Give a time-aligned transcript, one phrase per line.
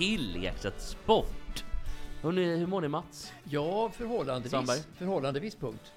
[0.00, 1.64] till Ekstedt Sport!
[2.22, 3.32] Hörrni, hur mår ni Mats?
[3.44, 4.78] Ja, förhållandevis, Sandberg?
[4.94, 5.92] förhållandevis punkt.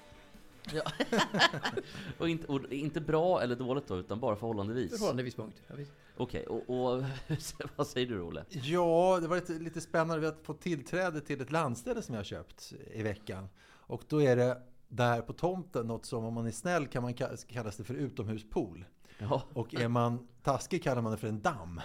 [0.72, 0.82] Ja.
[2.18, 4.92] och, inte, och inte bra eller dåligt då, utan bara förhållandevis?
[4.92, 5.62] Förhållandevis punkt.
[5.68, 5.74] Ja.
[6.16, 7.04] Okej, och, och
[7.76, 8.44] vad säger du Olle?
[8.48, 10.18] Ja, det var lite, lite spännande.
[10.20, 13.48] Vi har fått tillträde till ett landställe som jag har köpt i veckan.
[13.66, 17.14] Och då är det där på tomten något som om man är snäll kan man
[17.14, 18.84] ka- kallas det för utomhuspool.
[19.18, 21.80] Ja, Och är man taskig kallar man det för en damm.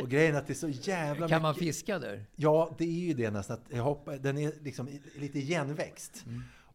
[0.00, 1.64] Och grejen är att det är så jävla Kan man mycket...
[1.64, 2.24] fiska där?
[2.36, 3.56] Ja, det är ju det nästan.
[3.56, 6.24] Att jag hoppar, den är liksom lite igenväxt.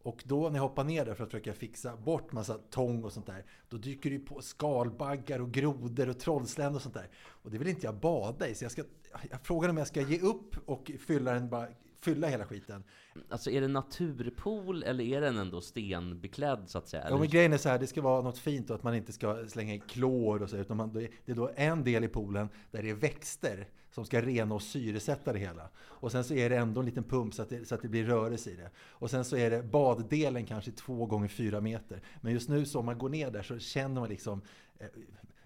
[0.02, 3.12] Och då när jag hoppar ner där för att försöka fixa bort massa tång och
[3.12, 3.44] sånt där.
[3.68, 7.08] Då dyker det ju på skalbaggar och grodor och trollsländor och sånt där.
[7.26, 8.54] Och det vill inte jag bada i.
[8.54, 8.82] Så jag, ska,
[9.30, 11.68] jag frågar om jag ska ge upp och fylla den bara
[12.04, 12.84] fylla hela skiten.
[13.28, 17.06] alltså är det naturpool eller är den ändå stenbeklädd så att säga?
[17.10, 19.12] Ja, men grejen är så här, det ska vara något fint och att man inte
[19.12, 20.56] ska slänga i klor och så.
[20.56, 24.20] Utan man, det är då en del i poolen där det är växter som ska
[24.20, 25.70] rena och syresätta det hela.
[25.76, 27.88] Och sen så är det ändå en liten pump så att det, så att det
[27.88, 28.70] blir rörelse i det.
[28.78, 32.02] Och sen så är det baddelen kanske två gånger fyra meter.
[32.20, 34.42] Men just nu så om man går ner där så känner man liksom
[34.78, 34.86] eh,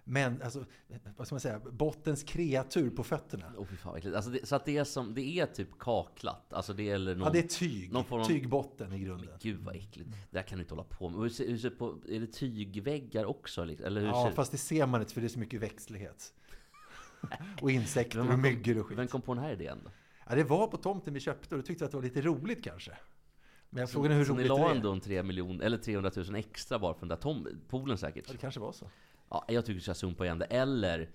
[0.09, 0.65] men, alltså,
[1.17, 3.53] vad ska man säga, bottens kreatur på fötterna.
[3.71, 4.15] Fy fan.
[4.15, 6.53] Alltså det, så att det är som, det är typ kaklat?
[6.53, 7.25] Alltså det är eller någon...
[7.27, 7.93] Ja, det är tyg.
[7.93, 9.29] någon form av- Tygbotten i grunden.
[9.41, 10.11] Gud vad äckligt.
[10.31, 11.21] Det här kan du inte hålla på med.
[11.21, 13.65] Hur ser, hur ser på, är det tygväggar också?
[13.65, 13.87] liksom?
[13.87, 16.33] Eller hur Ja, ser, fast det ser man inte för det är så mycket växtlighet.
[17.63, 18.99] Och insekter Vem och kom- myggor och skit.
[18.99, 19.91] Vem kom på den här idén då?
[20.29, 22.21] Ja, det var på tomten vi köpte och då tyckte jag att det var lite
[22.21, 22.93] roligt kanske.
[23.71, 24.77] Men jag frågade hur så ni roligt la det är.
[24.77, 28.25] ändå en 3 miljoner, eller 300 000 extra bara för den där tom, poolen säkert?
[28.27, 28.91] Ja, det kanske var så.
[29.31, 30.45] Ja, jag tycker du ska sumpa igen det.
[30.45, 31.09] Eller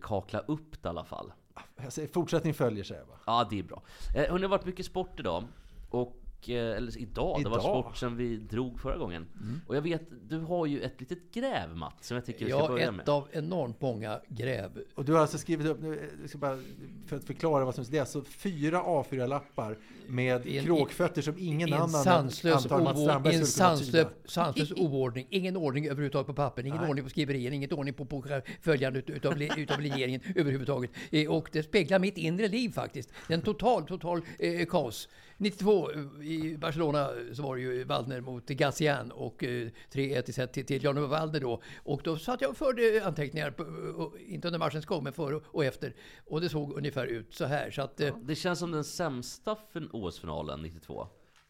[0.00, 1.32] kakla upp det i alla fall.
[1.76, 3.18] Jag säger, fortsättning följer säger jag bara.
[3.26, 3.82] Ja, det är bra.
[4.14, 5.44] Eh, hörni, det har varit mycket sport idag.
[5.90, 7.62] Och, eller idag, det var Idag?
[7.84, 9.26] sport som vi drog förra gången.
[9.66, 12.60] Och jag vet, du har ju ett litet gräv Matt, som jag tycker vi ska
[12.60, 13.08] Ja, börja ett med.
[13.08, 14.70] av enormt många gräv.
[14.94, 16.58] Och du har alltså skrivit upp, nu, jag ska bara,
[17.06, 21.72] för att förklara vad som det är, alltså fyra A4-lappar med en- kråkfötter som ingen
[21.72, 25.26] annan sanslös, antar en sanslös, sanslös oordning.
[25.30, 26.88] Ingen ordning överhuvudtaget på papper, ingen Nej.
[26.88, 28.24] ordning på skriverien, ingen ordning på, på
[28.60, 30.90] följande ut- utav, utav regeringen överhuvudtaget.
[31.10, 33.10] Eh, Och det speglar mitt inre liv faktiskt.
[33.28, 35.08] Det är en total, total eh, kaos.
[35.36, 40.32] 92 eh, i Barcelona så var det ju Waldner mot Gassian och eh, 3-1 i
[40.32, 41.62] set till, till Jan Waldner då.
[41.84, 45.40] Och då satt jag och förde anteckningar, på, eh, inte under matchens gång, men före
[45.46, 45.94] och efter.
[46.26, 47.70] Och det såg ungefär ut så här.
[47.70, 49.56] Så att, ja, Det känns som den sämsta
[49.92, 51.08] OS-finalen 92.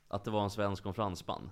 [0.09, 1.51] Att det var en svensk och en fransman.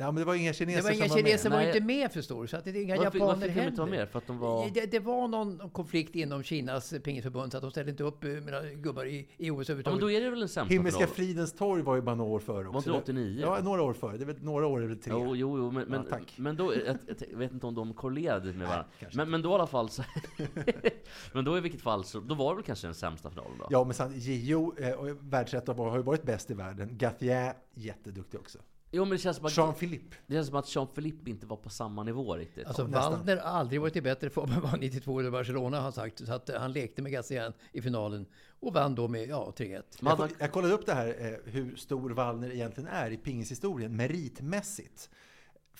[0.00, 1.76] Ja, men det var inga kineser Det var inga som kineser var var Nej.
[1.76, 3.80] inte med förstår du, så att det är inga Varför, japaner varför fick de inte
[3.80, 3.98] vara heller.
[3.98, 4.08] med?
[4.08, 4.70] För att de var...
[4.70, 8.30] Det, det var någon konflikt inom Kinas pingisförbund så att de ställde inte upp eh,
[8.30, 9.68] mina gubbar i, i OS.
[9.68, 10.00] Ja, men överhuvudtaget.
[10.00, 12.68] då är det väl den sämsta Himmelska fridens torg var ju bara några år före
[12.68, 12.72] också.
[12.72, 13.40] Var inte det 89?
[13.40, 14.16] Ja, några år före.
[14.16, 15.12] Det är väl, några år är väl tre.
[15.12, 16.34] Jo, jo, jo men, men, Ja, tack.
[16.36, 16.98] men då, jag,
[17.30, 18.86] jag vet inte om de korrelerade med varandra.
[18.98, 20.02] kanske Men, men då i alla fall så...
[21.32, 23.66] men då i vilket fall så, då var det väl kanske den sämsta finalen då?
[23.70, 26.88] Ja, men sen, Gio, eh, och världsettan har ju varit bäst i världen.
[26.92, 28.58] Gathier, jätteduktig också.
[28.92, 30.16] Jo men det känns som att, Jean-Philippe.
[30.26, 32.66] det känns som att Jean-Philippe inte var på samma nivå riktigt.
[32.66, 32.84] Alltså.
[32.84, 36.26] Waldner har aldrig varit i bättre form än vad 92 i Barcelona har han sagt.
[36.26, 38.26] Så att eh, han lekte med Gazian i finalen
[38.60, 39.82] och vann då med ja, 3-1.
[40.00, 43.96] Man Jag, jag kollade upp det här, eh, hur stor Wallner egentligen är i pingishistorien,
[43.96, 45.10] meritmässigt.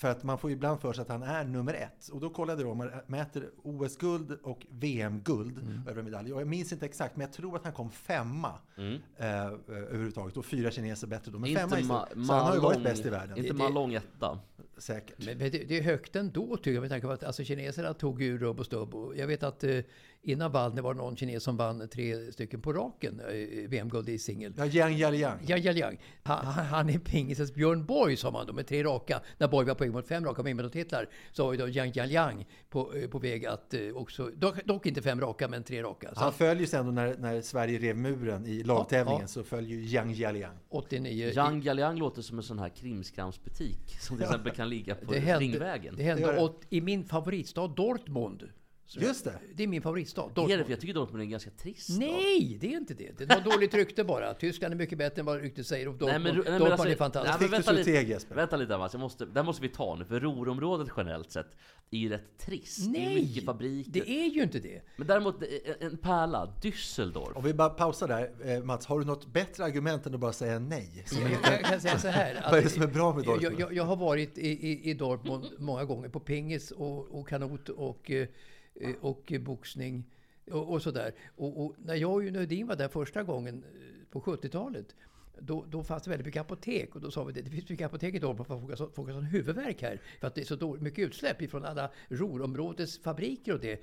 [0.01, 2.09] För att man får ju ibland för sig att han är nummer ett.
[2.09, 5.89] Och då kollade jag om man mäter OS-guld och VM-guld Mm.
[5.89, 6.33] över medalj.
[6.33, 8.95] Och jag minns inte exakt, men jag tror att han kom femma Mm.
[9.17, 9.27] eh,
[9.69, 10.37] överhuvudtaget.
[10.37, 11.39] Och fyra kineser bättre då.
[11.39, 12.27] Men Inte femma Ma-.
[12.27, 13.39] Så han har ju varit bäst i världen.
[13.39, 14.39] Inte Malong etta.
[14.79, 15.19] Säkert.
[15.19, 17.95] Men men det, det är högt ändå tycker jag med tanke på att alltså, kineserna
[17.95, 18.95] tog ju rubb och stubb.
[18.95, 19.79] Och jag vet att eh,
[20.23, 24.19] Innan Waldner var det någon kines som vann tre stycken på raken, eh, VM-guld i
[24.19, 24.53] singel.
[24.57, 25.39] Ja, Yang Jialiang.
[25.47, 26.01] Yang Jialiang.
[26.23, 29.21] Han, han, är pingisens Björn Borg, sa man då, med tre raka.
[29.39, 32.47] När Borg var på väg mot fem raka Wimbledon-titlar så var ju då Yang Jialiang
[32.71, 36.15] på, eh, på väg att eh, också, dock, dock inte fem raka, men tre raka.
[36.15, 39.27] Så Han följer sen ändå när, när Sverige rev muren i lagtävlingen Ja, ja.
[39.29, 40.57] så följer ju Yang Jialiang.
[40.69, 41.33] 89.
[41.35, 45.19] Yang Jialiang låter som en sån här krimskramsbutik som till exempel kan ligga på det
[45.19, 45.95] hände, Ringvägen.
[45.97, 46.77] det hände Det det.
[46.77, 48.49] i min favoritstad Dortmund.
[48.93, 49.39] Så Just det.
[49.55, 50.65] Det är min favoritstad, Är det Dortmund.
[50.65, 51.99] för jag tycker Dortmund är en ganska trist stad.
[51.99, 53.19] Nej, det är inte det.
[53.19, 54.35] Det var dåligt rykte bara.
[54.35, 55.89] Tyskland är mycket bättre än vad ryktet säger.
[55.89, 57.41] Och Dortmund, Nej, men, nej, men Dortmund alltså- är fantastiskt.
[57.41, 60.05] Nej, men vänta, lite, vänta lite Mats, jag måste, där måste vi ta nu.
[60.05, 61.47] För Ruhrområdet generellt sett
[61.91, 62.93] är ju rätt trist.
[62.93, 63.91] Det är Nej, mycket fabriker.
[63.93, 64.83] det är ju inte det.
[64.97, 65.49] Men däremot eh,
[65.81, 67.33] en pärla, Düsseldorf.
[67.35, 68.31] Om vi bara pausar där.
[68.45, 71.05] Eh, Mats, har du något bättre argument än att bara säga nej?
[71.07, 72.45] Som Jag, jag kan säga så här.
[72.51, 73.61] vad är det som är bra med jag, Dortmund?
[73.61, 77.69] jag, jag har varit i, i, i Dortmund många gånger på pingis och, och kanot
[77.69, 78.29] och, eh,
[78.75, 80.05] Eh, och boxning
[80.51, 81.15] och, och sådär.
[81.37, 84.95] Och, och när jag och Nödin var där första gången eh, på 70-talet
[85.41, 87.87] då, då fanns det väldigt mycket apotek och då sa vi det, det finns mycket
[87.87, 90.01] apotek i Dortmund för att folk har, folk har sån huvudvärk här.
[90.21, 93.81] För att det är så dåligt, mycket utsläpp ifrån alla Ruhrområdets fabriker och det.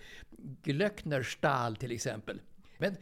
[0.63, 2.42] Glöcknerstahl till exempel.
[2.78, 2.98] Men eh,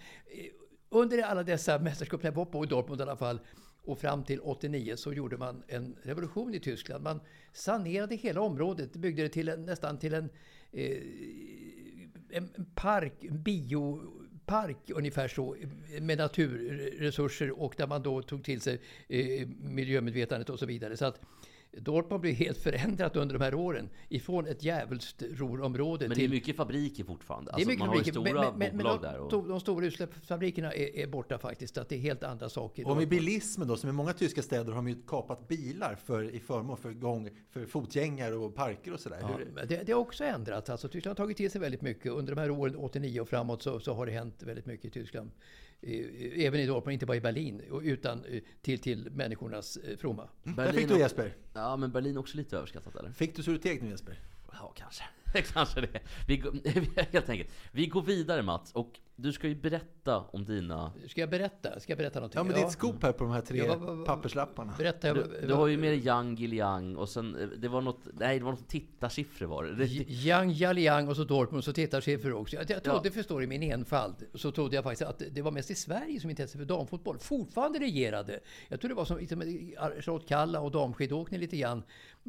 [0.90, 3.40] under alla dessa mästerskap, när jag var på i Dortmund i alla fall,
[3.86, 7.04] och fram till 89 så gjorde man en revolution i Tyskland.
[7.04, 7.20] Man
[7.54, 10.30] sanerade hela området, byggde det till en, nästan till en,
[10.76, 11.02] Eh,
[12.30, 15.56] en park, en biopark ungefär så,
[16.02, 20.98] med naturresurser och där man då tog till sig eh, miljömedvetandet och så vidare.
[20.98, 21.20] Så att
[21.78, 23.90] Dortmund blev helt förändrat under de här åren.
[24.10, 27.52] Ifrån ett djävulskt Ruhrområde Men det är mycket fabriker fortfarande.
[27.52, 29.20] det är Alltså, mycket man har ju fabriker, stora men, men, men bolag de, där.
[29.20, 29.48] Och...
[29.48, 31.78] de, stora utsläppsfabrikerna är, är borta faktiskt.
[31.78, 32.88] Att det är helt andra saker.
[32.88, 36.36] Och med bilismen då, som i många tyska städer har de ju kapat bilar för,
[36.36, 39.18] i förmån för, gång, för fotgängare och parker och sådär.
[39.22, 40.70] Ja, men det, det har också ändrats.
[40.70, 42.12] Alltså, Tyskland har tagit till sig väldigt mycket.
[42.12, 44.90] Under de här åren, 89 och framåt, så, så har det hänt väldigt mycket i
[44.90, 45.32] Tyskland.
[45.82, 50.30] Även i Dortmund, inte bara i Berlin, utan eh, till, till människornas eh, fromma.
[50.44, 51.34] Där fick du Jesper.
[51.54, 53.12] Ja, men Berlin är också lite överskattat eller?
[53.12, 54.20] Fick du så du teg nu Jesper?
[54.52, 55.04] Ja, kanske.
[55.54, 56.00] kanske det.
[56.28, 56.54] Vi går,
[57.12, 57.50] helt enkelt.
[57.72, 60.92] Vi går vidare Mats, och du ska ju berätta om dina...
[61.08, 61.80] Ska jag berätta?
[61.80, 62.38] Ska jag berätta någonting?
[62.38, 64.74] Ja, men ditt scoop här på de här tre Ja, vad- vad- papperslapparna.
[64.78, 65.14] Berätta.
[65.14, 68.40] Du, du har ju med dig Yang Giliang och sen, eh, det var något, nej
[68.40, 69.76] det var något tittarsiffror var det.
[69.76, 69.86] det.
[70.10, 72.56] Yang Jialiang och så Dortmund så tittarsiffror också.
[72.56, 73.12] Jag, jag trodde, Ja.
[73.14, 76.30] förstår i min enfald, så trodde jag faktiskt att det var mest i Sverige som
[76.30, 78.40] intresset för damfotboll fortfarande regerade.
[78.68, 79.42] Jag tror det var som liksom,
[80.02, 81.84] Charlotte Kalla och damskidåkning lite grann.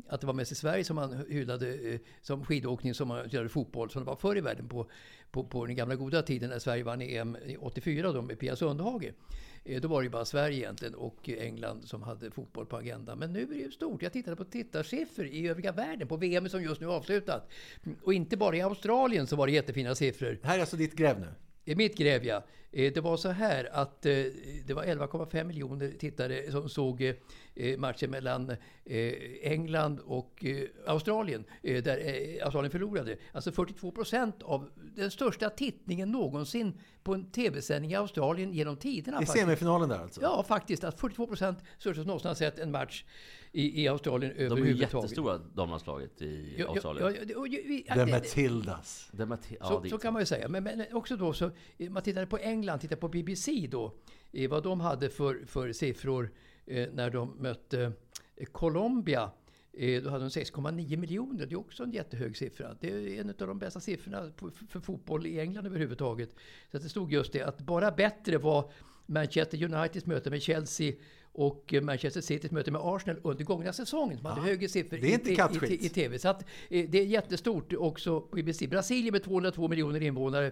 [0.08, 3.48] Att det var mest i Sverige som man hyllade eh, som skidåkning som man hyllade
[3.48, 4.90] fotboll som det var förr i världen på,
[5.31, 8.56] på, på den gamla goda tiden när Sverige vann EM i 84 då med Pia
[8.56, 9.12] Sundhage.
[9.64, 13.19] Eh, Då var det ju bara Sverige egentligen och England som hade fotboll på agendan.
[13.19, 14.02] Men nu är det ju stort.
[14.02, 17.50] Jag tittade på tittarsiffror i övriga världen på VM som just nu avslutat.
[18.02, 20.38] Och inte bara i Australien så var det jättefina siffror.
[20.43, 21.26] Det här är alltså ditt gräv nu?
[21.64, 22.44] I mitt gräv ja.
[22.72, 27.12] Eh, Det var så här att det var 11,5 miljoner tittare som såg
[27.79, 28.50] matchen mellan
[28.85, 29.12] eh,
[29.43, 31.44] England och eh, Australien.
[31.62, 33.17] eh, Där eh, Australien förlorade.
[33.32, 39.17] Alltså 42 procent av den största tittningen någonsin på en tv-sändning i Australien genom tiderna.
[39.17, 39.44] I faktiskt.
[39.44, 40.20] semifinalen där alltså?
[40.23, 40.85] Ja, faktiskt.
[40.85, 43.05] Att 42 procent största som någonsin har sett en match
[43.53, 44.94] i, i Australien De är ju överhuvudtaget.
[45.11, 47.29] jättestora damlandslaget i Ja, ja, Australien.
[47.37, 49.11] ja, ju- vi- The Matildas.
[49.49, 50.49] Te- ja, så, så kan man ju säga.
[50.49, 53.94] Men, men också då så, eh, man tittade på England, tittade på BBC då,
[54.32, 56.31] eh, vad de hade för, för siffror eh,
[56.67, 57.93] Eh, när de mötte
[58.37, 59.31] eh, Colombia.
[59.73, 61.47] Eh, då hade de 6,9 miljoner.
[61.47, 62.77] Det är också en jättehög siffra.
[62.81, 66.35] Det är en av de bästa siffrorna för, för fotboll i England överhuvudtaget.
[66.71, 68.71] Så att det stod just det att bara bättre var
[69.07, 70.95] Manchester Uniteds möte med Chelsea
[71.37, 74.19] och Manchester Citys möte med Arsenal under gångna säsongen.
[74.22, 76.19] Man hade högre siffror det är inte i, i, i, i TV.
[76.19, 78.67] Så att, eh, det är jättestort också på BBC.
[78.67, 80.46] Brasilien med 202 miljoner invånare.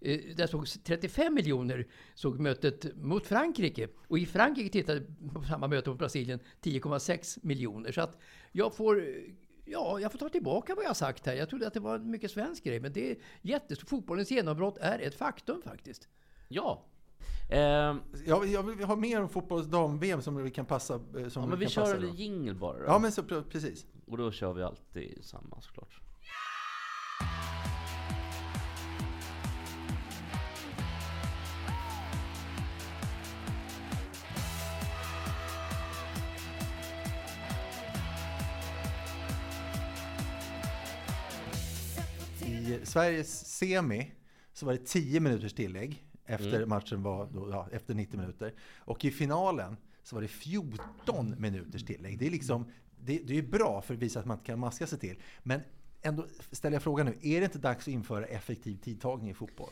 [0.00, 3.88] Eh, där såg 35 miljoner såg mötet mot Frankrike.
[4.08, 5.02] Och i Frankrike tittade
[5.34, 7.92] på samma möte mot Brasilien 10,6 miljoner.
[7.92, 8.20] Så att
[8.52, 9.04] jag får
[9.64, 11.34] Ja, jag får ta tillbaka vad jag sagt här.
[11.34, 13.88] Jag trodde att det var en mycket svensk grej, men det är jättestort.
[13.88, 16.08] Fotbollens genombrott är ett faktum faktiskt.
[16.48, 16.86] Ja.
[17.50, 20.94] Ehm, Jag, jag vill ha mer om fotbolls dam-VM som vi kan passa.
[20.94, 22.08] eh, Som ja, men vi kan kör en då.
[22.08, 22.84] jingle bara då.
[22.86, 23.86] Ja, men så, precis.
[24.06, 26.00] Och då kör vi alltid samma såklart.
[42.46, 44.12] I Sveriges semi
[44.52, 46.68] så var det 10 minuters tillägg efter Mm.
[46.68, 48.54] matchen var då, ja, efter 90 minuter.
[48.78, 52.18] Och i finalen så var det 14 minuters tillägg.
[52.18, 52.64] Det är liksom
[53.00, 55.18] det, det är bra för att visa att man kan maska sig till.
[55.42, 55.60] Men
[56.02, 59.70] ändå ställer jag frågan nu, är det inte dags att införa effektiv tidtagning i fotboll?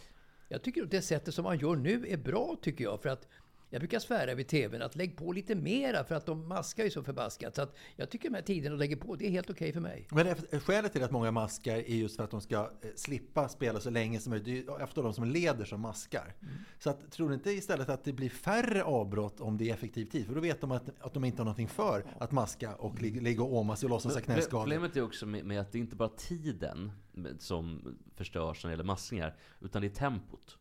[0.48, 3.02] Jag tycker att det sättet som man gör nu är bra, tycker jag.
[3.02, 3.28] För att
[3.70, 6.90] jag brukar svära vid TVn att lägg på lite mera för att de maskar ju
[6.90, 7.54] så förbaskat.
[7.54, 10.06] Så att jag tycker de här tiderna lägger på, det är helt okej för mig.
[10.10, 13.80] Men skälet till att många maskar är just för att de ska eh, slippa spela
[13.80, 14.66] så länge som möjligt.
[14.66, 16.34] Det är ju efter de som leder som maskar.
[16.78, 20.04] Så att, tror du inte istället att det blir färre avbrott om det är effektiv
[20.04, 20.26] tid?
[20.26, 23.20] För då vet de att, att de inte har någonting för att maska och ligga,
[23.20, 24.62] ligga och åma sig och låtsas ha knäskador.
[24.62, 26.92] Problemet är också med, med att det inte bara är tiden
[27.38, 30.58] som förstörs när det gäller maskningar, utan det är tempot.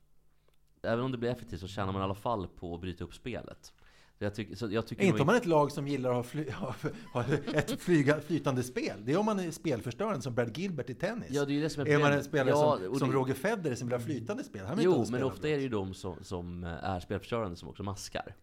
[0.81, 3.13] Även om det blir effektivt så tjänar man i alla fall på att bryta upp
[3.13, 3.73] spelet.
[4.21, 6.49] Jag tycker, jag tycker Inte om man är ett lag som gillar att ha, fly,
[6.51, 6.75] ha,
[7.13, 8.97] ha ett flyga, flytande spel.
[9.05, 11.27] Det är om man är spelförstörande som Brad Gilbert i tennis.
[11.29, 13.75] Ja, det är det som är är man en spelare Ja, som, det- Roger Federer
[13.75, 14.65] som vill ha flytande spel?
[14.65, 18.35] Han Jo, men ofta är det ju de som, som är spelförstörande som också maskar.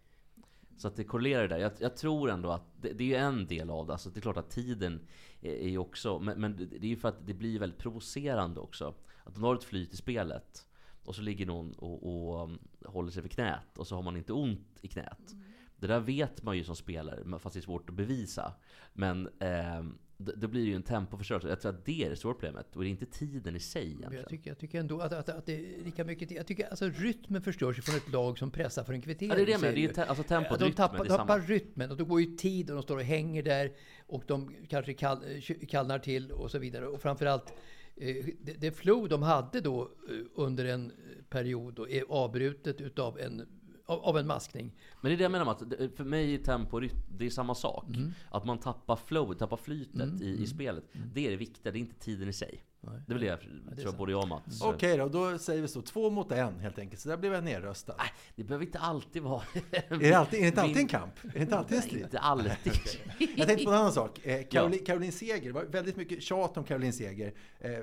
[0.77, 1.59] Så att det korrelerar där.
[1.59, 3.93] Jag, jag tror ändå att det, det är ju en del av det.
[3.93, 5.01] Alltså det är klart att tiden
[5.41, 6.19] är, är ju också...
[6.19, 8.95] Men, men det är ju för att det blir väldigt provocerande också.
[9.25, 10.66] Att om du har ett flyt i spelet
[11.07, 14.17] och så ligger någon och, och um, håller sig för knät och så har man
[14.17, 15.35] inte ont i knät.
[15.77, 18.53] Det där vet man ju som spelare, fast det är svårt att bevisa.
[18.93, 21.49] Men ehm, det, det blir ju en tempoförstörelse.
[21.49, 22.77] Jag tror att det är det stora problemet.
[22.77, 24.15] Och det är inte tiden i sig egentligen.
[24.15, 26.31] jag tycker, jag tycker ändå att, att, att det är lika mycket...
[26.31, 29.31] Jag tycker alltså rytmen förstörs från ett lag som pressar för en kvittering.
[29.31, 29.75] Ja, det är det menar.
[29.75, 31.19] Det är ju te- alltså tempot, de rytmen, tappar, är samma.
[31.19, 33.73] tappar rytmen och då går ju tid och de står och hänger där
[34.07, 35.25] och de kanske kall,
[35.69, 36.87] kallnar till och så vidare.
[36.87, 37.57] Och framförallt eh,
[37.97, 40.93] det, det flow de hade då eh, under en
[41.29, 43.47] period då är avbrutet utav en,
[43.87, 44.73] av, en maskning.
[45.01, 46.81] Men det är det jag menar med att för mig är tempo
[47.19, 47.87] det är samma sak.
[48.31, 50.85] Att man tappar flow, tappar flytet i, i spelet.
[51.15, 52.63] Det är det viktiga, det är inte tiden i sig.
[52.81, 53.99] Det väl det jag tror sant.
[53.99, 54.63] både jag och Mats.
[54.63, 55.83] Okej då, då säger vi så.
[55.83, 57.01] Två mot en helt enkelt.
[57.01, 57.95] Så där blev jag nerröstad.
[57.99, 59.43] Nej, det behöver inte alltid vara...
[59.71, 61.25] Är det, alltid, är det inte alltid en kamp?
[61.25, 62.05] Är det inte alltid en Nej, strid?
[62.05, 62.73] inte alltid.
[63.37, 64.27] Jag tänkte på en annan sak.
[64.27, 67.35] Eh, Caroline, Caroline Seger, det var väldigt mycket tjat om Caroline Seger.
[67.59, 67.79] Eh,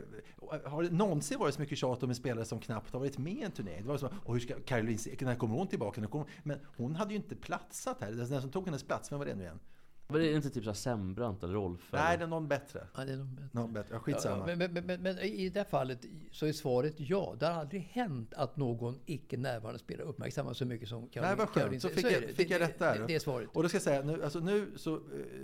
[0.66, 3.34] har det någonsin varit så mycket tjat om en spelare som knappt har varit med
[3.34, 3.82] i en turnering?
[3.82, 6.02] Det var så, och hur ska Caroline Seger, när kommer hon tillbaka?
[6.02, 8.12] När kommer, hon?" men hon hade ju inte platsat här.
[8.12, 9.60] Den som tog hennes plats, vem var det nu igen?
[10.08, 11.90] Men det är inte typ så Sembrant eller Rolf?
[11.92, 12.18] Nej, eller?
[12.18, 12.88] det är någon bättre.
[12.96, 13.50] Ja, det är de bättre.
[13.52, 13.88] Någon bättre.
[13.90, 14.46] Ja, Ja, skitsamma.
[14.46, 17.36] men, men, men, men i det här fallet så är svaret ja.
[17.40, 21.30] Det har aldrig hänt att någon icke närvarande spelare uppmärksammas så mycket som Caroline.
[21.30, 21.64] Nej, vad skönt.
[21.64, 23.00] Caroline Så fick är jag- fick jag rätt där.
[23.00, 23.50] Det, det är svaret.
[23.54, 25.00] Och då ska jag säga, nu, alltså nu, så, eh,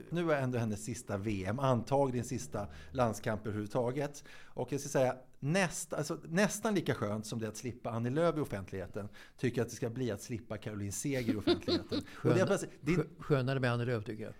[0.09, 4.23] nu är ändå hennes sista VM, antagligen sista landskamp överhuvudtaget.
[4.45, 8.37] Och jag ska säga, näst, alltså, nästan lika skönt som det att slippa Annie Lööf
[8.37, 12.01] i offentligheten, tycker jag att det ska bli att slippa Caroline Seger i offentligheten.
[12.23, 12.45] Och det är
[12.81, 14.33] det, Skö- Skönare med Annie Lööf tycker jag.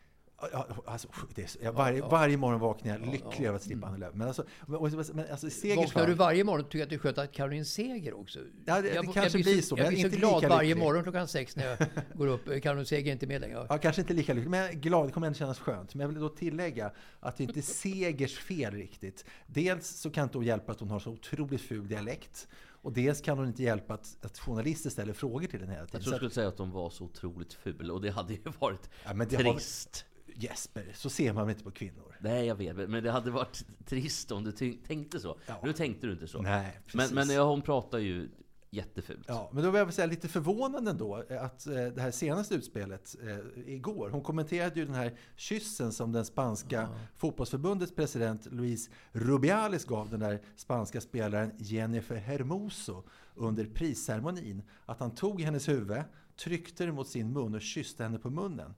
[0.86, 3.90] Alltså, det är, så- jag, varje, varje morgon vaknar jag lycklig över att slippa Mm.
[3.90, 4.16] Annie Lööf.
[4.16, 7.18] Men alltså, men, alltså Segers Vaknar du varje morgon och tycker att det är skönt
[7.18, 8.40] att Caroline Seger också?
[8.66, 10.50] Ja, det- det jag, kanske jag blir så, Jag men blir så inte glad lika
[10.56, 10.84] varje lycklig.
[10.84, 11.78] morgon klockan sex när jag
[12.14, 12.62] går upp.
[12.64, 13.66] Caroline Seger är inte med längre.
[13.70, 15.08] Ja, kanske inte lika lycklig, men glad.
[15.08, 15.96] Det kommer ändå kännas skönt.
[15.96, 19.26] Men jag vill då tillägga att det inte är Segers fel riktigt.
[19.48, 22.48] Dels så kan inte hon hjälpa att hon har så otroligt ful dialekt.
[22.82, 26.02] Och dels kan hon inte hjälpa att, att journalister ställer frågor till henne hela tiden.
[26.02, 28.34] Jag tror Så du skulle säga att de var så otroligt ful och det hade
[28.34, 29.90] ju varit Ja, men det har- trist.
[29.90, 30.06] att,
[30.40, 32.16] Jesper, så ser man inte på kvinnor?
[32.20, 32.90] Nej, jag vet.
[32.90, 34.52] Men det hade varit trist om du
[34.88, 35.38] tänkte så.
[35.48, 35.60] Ja.
[35.64, 36.42] Nu tänkte du inte så.
[36.42, 37.16] Nej, men, precis.
[37.16, 38.30] men ja, hon pratar ju
[38.72, 39.26] jättefult.
[39.28, 43.16] Ja, men då vill jag säga lite förvånande ändå att eh, det här senaste utspelet
[43.24, 49.86] eh, igår, hon kommenterade ju den här kyssen som den spanska fotbollsförbundets president Luis Rubiales
[49.86, 53.04] gav den där spanska spelaren Jennifer Hermoso
[53.36, 54.64] under prisceremonin.
[54.86, 56.04] Att han tog hennes huvud,
[56.36, 58.74] tryckte det mot sin mun och kysste henne på munnen.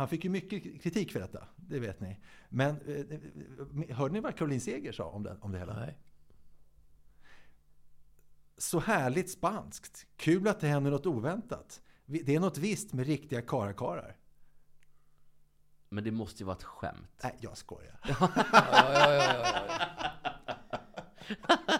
[0.00, 2.20] Han fick ju mycket kritik för detta, det vet ni.
[2.48, 5.74] Men eh, hörde ni vad Caroline Seger sa om det, om det hela?
[5.74, 5.98] Nej.
[8.56, 10.06] Så härligt spanskt.
[10.16, 11.82] Kul att det händer något oväntat.
[12.04, 14.16] Det är något visst med riktiga karakarar.
[15.88, 17.20] Men det måste ju vara ett skämt.
[17.22, 18.00] Nej, jag skojar.
[18.08, 19.66] Ja, ja, ja, ja,
[21.38, 21.79] ja.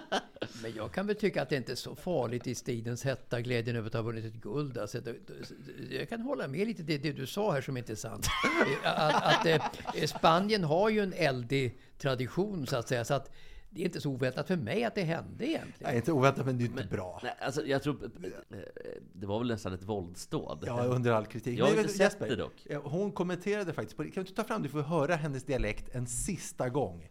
[0.62, 3.76] Men jag kan väl tycka att det inte är så farligt i stridens hetta, glädjen
[3.76, 4.78] över att ha vunnit ett guld.
[4.78, 7.92] Alltså, det, det, jag kan hålla med lite det, det du sa här som inte
[7.92, 8.26] är sant.
[8.84, 9.46] Eh, Att, att
[9.96, 13.04] eh, Spanien har ju en eldig tradition så att säga.
[13.04, 13.30] Så att
[13.72, 15.74] det är inte så oväntat för mig att det hände egentligen.
[15.90, 17.20] Nej, inte oväntat, men det är inte bra.
[17.22, 18.04] Nej, alltså jag tror...
[18.50, 18.58] eh,
[19.12, 20.64] Det var väl nästan ett våldsdåd.
[20.66, 21.58] Ja, under all kritik.
[21.58, 22.66] Jag har Men inte vet- sett det dock.
[22.82, 24.10] Hon kommenterade faktiskt på det.
[24.10, 27.08] Kan du ta fram det för att höra hennes dialekt en sista gång?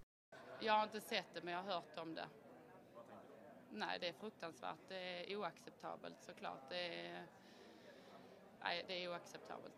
[0.61, 2.21] Jag har inte sett det, men jag har hört om det.
[3.71, 4.79] Nej, det är fruktansvärt.
[4.87, 6.69] Det är oacceptabelt såklart.
[6.69, 7.25] Det är,
[8.63, 9.73] nej, det är oacceptabelt.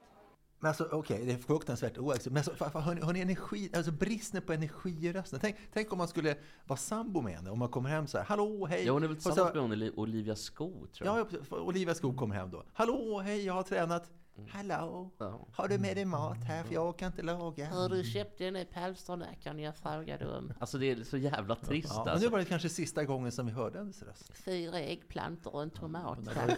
[0.60, 2.50] Men alltså, okej, det är fruktansvärt oacceptabelt.
[2.52, 5.40] Men alltså, hör, ni, hör ni energi, alltså bristen på energi i rösten?
[5.40, 8.26] Tänk, tänk om man skulle vara sambo med henne, om man kommer hem så här,
[8.26, 8.86] hallå, hej.
[8.86, 11.28] Ja, hon är väl tillsammans med hon Oli- Olivia Skog, tror jag.
[11.50, 12.64] Ja, Olivia Skog kommer hem då.
[12.74, 14.12] Hallå, hej, jag har tränat.
[14.50, 15.48] Hallå, Ja.
[15.54, 16.64] har du med dig mat här?
[16.64, 17.70] För jag orkar inte laga.
[17.70, 20.54] Har du köpt den i palsternacken jag frågade om?
[20.60, 22.30] Alltså det är så jävla trist Ja, men nu alltså.
[22.30, 24.32] var det kanske sista gången som vi hörde hennes röst.
[24.38, 26.58] Fyra äggplantor och en tomat Hon har,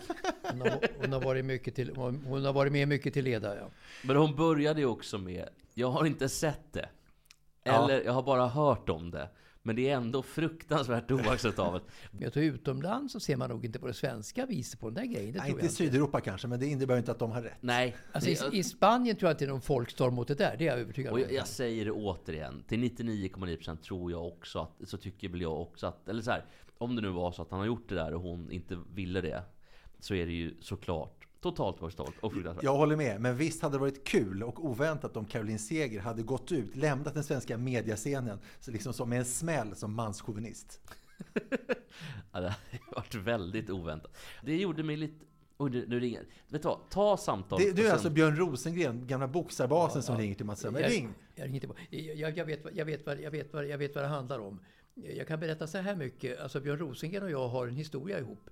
[0.51, 3.65] hon, har, hon, har varit mycket till, hon har varit med mycket till leda, ja.
[4.03, 6.89] Men hon började ju också med, jag har inte sett det.
[7.63, 7.84] Ja.
[7.84, 9.30] Eller jag har bara hört om det.
[9.65, 11.84] Men det är ändå fruktansvärt oacceptabelt.
[12.20, 15.13] Jag tror utomlands så ser man nog inte på det svenska viset på den där
[15.13, 15.34] grejen.
[15.34, 15.70] Det Nej, inte i.
[15.70, 17.58] Sydeuropa kanske, men det innebär ju inte att de har rätt.
[17.62, 17.96] Nej.
[18.12, 20.55] Alltså, i, I Spanien tror jag inte det är någon folkstorm mot det där.
[20.58, 21.22] Det är jag övertygad Och om.
[21.24, 25.62] jag, jag säger det återigen, till 99,9% tror jag också att, så tycker väl jag
[25.62, 26.46] också att, eller så här,
[26.77, 29.22] om det nu var så att han har gjort det där och hon inte ville
[29.22, 29.43] det,
[30.00, 32.63] så är det ju såklart totalt oacceptabelt och fruktansvärt.
[32.63, 36.21] Jag håller med, men visst hade det varit kul och oväntat om Caroline Seger hade
[36.23, 40.81] gått ut, lämnat den svenska mediascenen så liksom som en smäll som manschauvinist.
[42.31, 44.17] Ja, det har varit väldigt oväntat.
[44.41, 45.25] Det gjorde mig lite...
[45.57, 46.25] Oj, nu, nu ringer...
[46.47, 46.89] Vet du vad?
[46.89, 47.65] Ta samtalet.
[47.65, 50.23] Det, du är sen- alltså Björn Rosengren, gamla boxarbasen som Ja, ja.
[50.23, 50.83] ringer till Mats Strömberg.
[50.83, 51.13] Jag, Ring!
[51.35, 51.81] jag, ringer tillbaka.
[51.89, 54.39] jag, jag, vet, vad- jag, vet vad, jag, vet vad, jag vet vad det handlar
[54.39, 54.59] om.
[54.93, 56.39] Jag kan berätta så här mycket.
[56.39, 58.50] Alltså Björn Rosengren och jag har en historia ihop.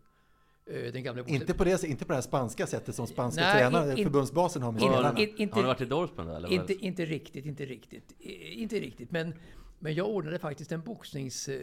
[0.66, 3.54] Eh, Den gamla Inte på, det, inte på det här spanska sättet som spanska Nej,
[3.54, 5.08] tränare, in- förbundsbasen har med spelarna.
[5.08, 6.52] Har ni varit i Dortmund då, eller?
[6.52, 8.16] Inte, inte riktigt, inte riktigt.
[8.52, 9.34] Inte riktigt, men,
[9.80, 11.62] men jag ordnade faktiskt en boxningsfight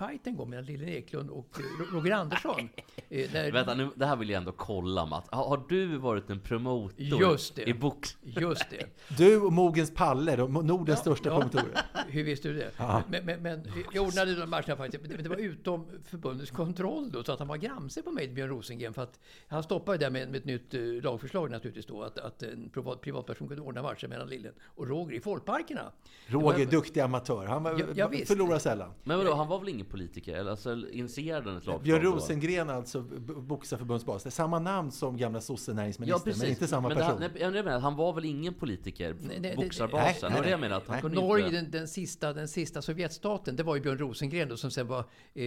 [0.00, 2.68] en gång mellan Lillen Eklund och eh, Roger Andersson.
[3.08, 5.28] Eh, när- Vänta, nu, det här vill jag ändå kolla Mats.
[5.30, 7.68] Har, har du varit en promotor Just det.
[7.68, 8.16] i box?
[8.22, 8.86] Just det.
[9.18, 11.36] Du och Mogens Palle, de- Nordens Ja, största ja.
[11.38, 11.80] promotorer.
[12.08, 12.70] Hur visste du det?
[12.76, 13.02] Ja.
[13.08, 15.04] Men, men, men jag ordnade de matcherna faktiskt.
[15.14, 18.48] Men det var utom förbundets kontroll då, så att han var gramse på mig, Björn
[18.48, 18.94] Rosengren.
[18.94, 22.02] För att han stoppade där med, med ett nytt eh, lagförslag naturligtvis då.
[22.02, 25.92] Att, att en privat, privatperson kunde ordna matcher mellan Lillen och Roger i folkparkerna.
[26.26, 27.46] Roger, Det var- duktig amatör.
[27.46, 28.90] Han var, Ja, förlorar sällan.
[29.04, 30.34] Men vadå, han var väl ingen politiker?
[30.34, 32.10] Eller alltså, initierade han ett lagförslag Björn då?
[32.10, 33.00] Rosengren alltså,
[33.36, 34.22] boxarförbundsbas.
[34.22, 37.20] Det är samma namn som gamla sosse-näringsministern, men inte samma men person.
[37.20, 39.16] Det, nej, jag menar, han var väl ingen politiker?
[39.20, 40.32] Nej, nej, Boxarbasen?
[40.32, 40.60] nej, nej, nej.
[40.60, 40.76] menade.
[40.76, 41.00] Att han Nej.
[41.02, 41.56] kunde Norge, inte...
[41.56, 45.04] den, den, sista, den sista Sovjetstaten, det var ju Björn Rosengren då, som sen var
[45.34, 45.44] eh,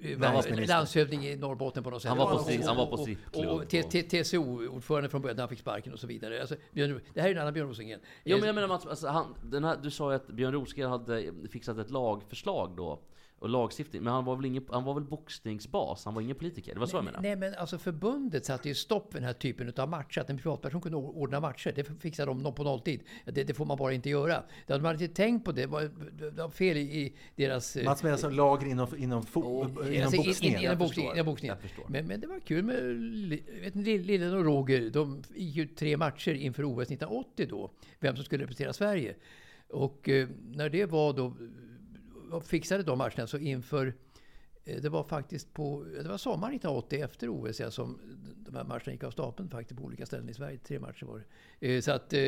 [0.00, 2.08] eh, landshövding i Norrbotten på något sätt.
[2.08, 5.48] Han var på Och- han var på och- strippklubb Och, TCO-ordförande från början när han
[5.48, 6.40] fick sparken och så vidare.
[6.40, 8.00] Alltså, Björn, det här är en annan Björn Rosengren.
[8.24, 10.52] Jo Eh, men jag menar Mats, alltså, han, den här, du sa ju att Björn
[10.52, 13.00] Rosengren hade fixat ett lagförslag då.
[13.40, 14.02] Och lagstiftning.
[14.02, 16.04] Men han var väl ingen, han var väl boxningsbas?
[16.04, 16.74] Han var ingen politiker?
[16.74, 17.22] Det var så jag menade.
[17.22, 20.20] Nej, men alltså förbundet satte ju stopp för den här typen av matcher.
[20.20, 23.00] Att en privatperson kunde or- ordna matcher, det fixade de på nolltid.
[23.24, 24.42] Det, det får man bara inte göra.
[24.66, 25.52] Det hade man inte tänkt på.
[25.52, 25.82] Det var,
[26.18, 27.76] det var fel i, i deras...
[27.76, 29.42] eh, Mats menar alltså lager inom, inom, fo-
[29.92, 30.58] inom Alltså, in- boxningen.
[30.58, 31.10] in- Jag Inom boxningen.
[31.10, 31.14] förstår.
[31.16, 31.56] Inom boxningen.
[31.62, 31.84] Jag förstår.
[31.88, 34.90] Men, men det var kul med Lillen och Roger.
[34.90, 37.70] De gick ju tre matcher inför OS 1980 då.
[38.00, 39.14] Vem som skulle representera Sverige.
[39.70, 41.32] Och eh, när det var då, eh,
[42.44, 43.94] fixade de matcherna så inför
[44.64, 47.98] eh, det var faktiskt på, det var sommaren 1980 efter OS ja, som
[48.36, 50.58] de här matcherna gick av stapeln faktiskt på olika ställen i Sverige.
[50.58, 51.24] Tre matcher var
[51.58, 51.74] det.
[51.74, 52.20] Eh, Så att, eh,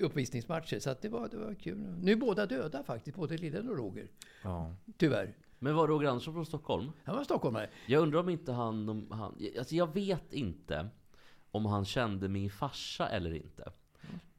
[0.00, 0.78] uppvisningsmatcher.
[0.78, 1.78] Så att det, var, det var kul.
[2.00, 4.08] Nu är båda döda faktiskt, både Lillen och Roger.
[4.42, 4.74] Ja.
[4.96, 5.34] Tyvärr.
[5.58, 6.92] Men var Roger Andersson från Stockholm?
[7.04, 7.70] Han var stockholmare.
[7.86, 8.88] Jag undrar om inte han...
[8.88, 10.88] Om han alltså jag vet inte
[11.50, 13.72] om han kände min farsa eller inte.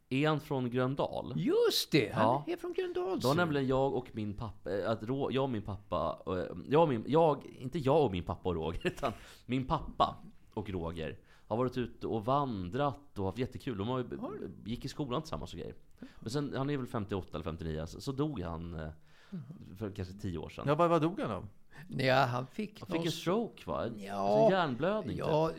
[0.10, 1.34] Är han från Gröndal?
[1.36, 2.14] Just det!
[2.14, 2.44] Han Ja.
[2.48, 3.20] är från Gröndal.
[3.20, 6.34] Då har nämligen jag och min pappa, eh, att Ro- jag och min pappa, eh,
[6.70, 9.12] jag och min, jag, inte jag och min pappa och Roger, utan
[9.46, 10.16] min pappa
[10.54, 11.18] och Roger
[11.48, 13.78] har varit ute och vandrat och haft jättekul.
[13.78, 14.06] De har
[14.66, 15.76] gick i skolan tillsammans och grejer.
[16.20, 18.90] Men sen, han är väl 58 eller 59, så, så dog han eh,
[19.78, 20.64] för kanske 10 år sedan.
[20.68, 21.48] Ja, vad, vad dog han av?
[21.98, 22.80] Ja, han fick...
[22.80, 23.86] Han fick en någon- stroke va?
[23.86, 24.14] En Ja.
[24.14, 25.26] alltså hjärnblödning typ.
[25.28, 25.52] Ja,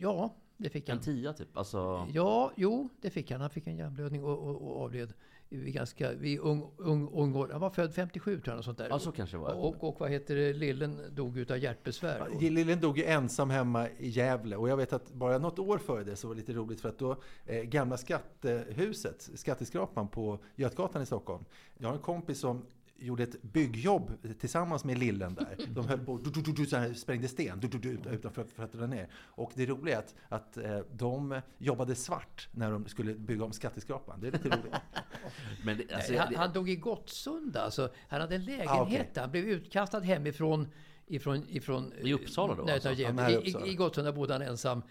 [0.00, 1.04] ja, det fick En han.
[1.04, 1.56] tia typ.
[1.56, 3.40] Alltså, Ja, jo, det fick han.
[3.40, 5.12] Han fick en hjärnblödning och, och, och avled
[5.48, 7.48] vid ganska, vid ung, ung, ung år.
[7.52, 8.88] Han var född 57 tror jag, och sånt där.
[8.90, 9.52] ja, så kanske det var.
[9.54, 12.28] och, och vad heter det, Lillen dog utav hjärtbesvär.
[12.34, 15.78] Och- Lillen dog ju ensam hemma i Gävle och jag vet att bara något år
[15.78, 20.38] före det så var det lite roligt för att då eh, gamla skattehuset, Skatteskrapan på
[20.56, 21.44] Götgatan i Stockholm.
[21.78, 22.62] Jag har en kompis som
[23.02, 25.56] gjorde ett byggjobb tillsammans med Lillen där.
[25.68, 28.62] De höll på du, du, du, så här, sprängde sten du, du, du, utanför för
[28.62, 29.08] att dra ner.
[29.14, 33.52] Och det roliga är att, att eh, de jobbade svart när de skulle bygga om
[33.52, 34.20] Skatteskrapan.
[34.20, 34.74] Det är lite roligt.
[35.64, 37.62] Men det, alltså, Nej, han, han dog i Gottsunda.
[37.62, 39.10] Alltså, han hade en lägenhet Ah, okej.
[39.14, 39.20] där.
[39.20, 40.68] Han blev utkastad hemifrån
[41.06, 42.90] ifrån, ifrån, I Uppsala då, Nej, alltså?
[42.90, 44.82] I, i, I Gottsunda bodde han ensam.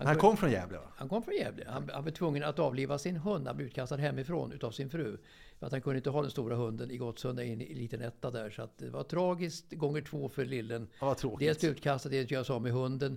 [0.00, 0.84] Han, Han kom, från Gävle va?
[0.96, 1.64] han kom från Gävle.
[1.68, 3.46] Han, han blev tvungen att avliva sin hund.
[3.46, 5.18] Han blev utkastad hemifrån utav sin fru.
[5.58, 8.30] För att han kunde inte ha den stora hunden i Gottsunda i en liten etta
[8.30, 8.50] där.
[8.50, 10.88] Så att det var tragiskt gånger två för lillen.
[11.00, 11.48] Ja, vad tråkigt.
[11.48, 13.16] Dels utkastad, dels göra sig av med hunden.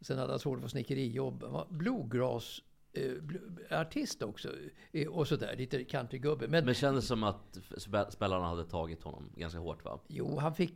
[0.00, 1.42] Sen hade han svårt att få snickerijobb.
[1.42, 4.48] Han var bluegrass eh, artist också.
[4.92, 6.48] Eh, och sådär, lite countrygubbe.
[6.48, 10.00] Men, men kändes som att spe- spelarna hade tagit honom ganska hårt va?
[10.08, 10.74] jo, han fick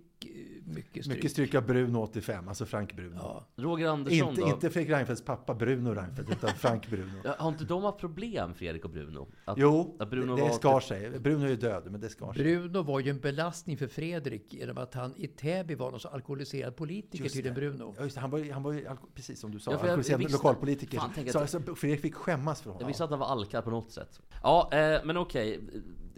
[0.64, 1.16] mycket stryk.
[1.16, 3.16] Mycket stryk av Bruno 85, alltså Frank Bruno.
[3.16, 3.44] Ja.
[3.56, 4.48] Roger Andersson Inte, då?
[4.48, 7.12] inte Fredrik Reinfeldts pappa Bruno Reinfeldt, utan Frank Bruno.
[7.38, 9.28] Har inte de haft problem, Fredrik och Bruno?
[9.44, 11.18] Att, Jo, att Bruno det var skar sig.
[11.20, 12.42] Bruno är ju död, men det skar sig.
[12.44, 16.08] Bruno var ju en belastning för Fredrik genom att han i Täby var någon så
[16.08, 17.60] alkoholiserad politiker Just tydligen det.
[17.60, 17.94] Bruno.
[17.98, 20.18] Ja, just det, han var, ju- han var ju, precis som du sa, Ja, alkoholiserad
[20.20, 20.98] visste- lokalpolitiker.
[20.98, 22.80] Fan, så, att- så Fredrik fick skämmas för honom.
[22.80, 24.20] Jag visste att han var alkad på något sätt.
[24.42, 25.60] Ja, eh, men okej.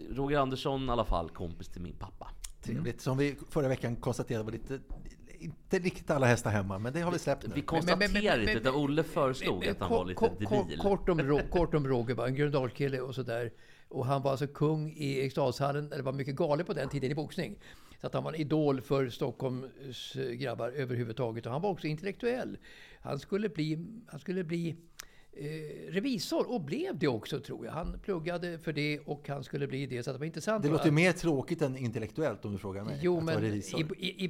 [0.09, 2.27] Roger Andersson i alla fall, kompis till min pappa.
[2.61, 3.01] Trevligt.
[3.01, 4.79] Som vi förra veckan konstaterade var lite,
[5.39, 7.53] inte riktigt alla hästar hemma, men det har vi släppt nu.
[7.55, 10.47] Vi konstaterar men- inte, utan Olle föreslog Men- att han var lite debil.
[10.79, 13.51] Kort, om, kort om Roger, var en Gröndalskille och sådär.
[13.87, 17.15] Och han var alltså kung i Eriksdalshallen, eller var mycket galen på den tiden i
[17.15, 17.59] boxning.
[18.01, 21.45] Så att han var en idol för Stockholms eh, grabbar överhuvudtaget.
[21.45, 22.57] Och han var också intellektuell.
[23.01, 24.75] Han skulle bli, han skulle bli
[25.33, 27.73] eh, revisor och blev det också tror jag.
[27.73, 30.03] Han pluggade för det och han skulle bli det.
[30.03, 30.63] Så det var intressant.
[30.63, 32.99] Det låter mer tråkigt än intellektuellt om du frågar mig.
[33.01, 33.79] Jo, men revisor.
[33.97, 34.27] i, i,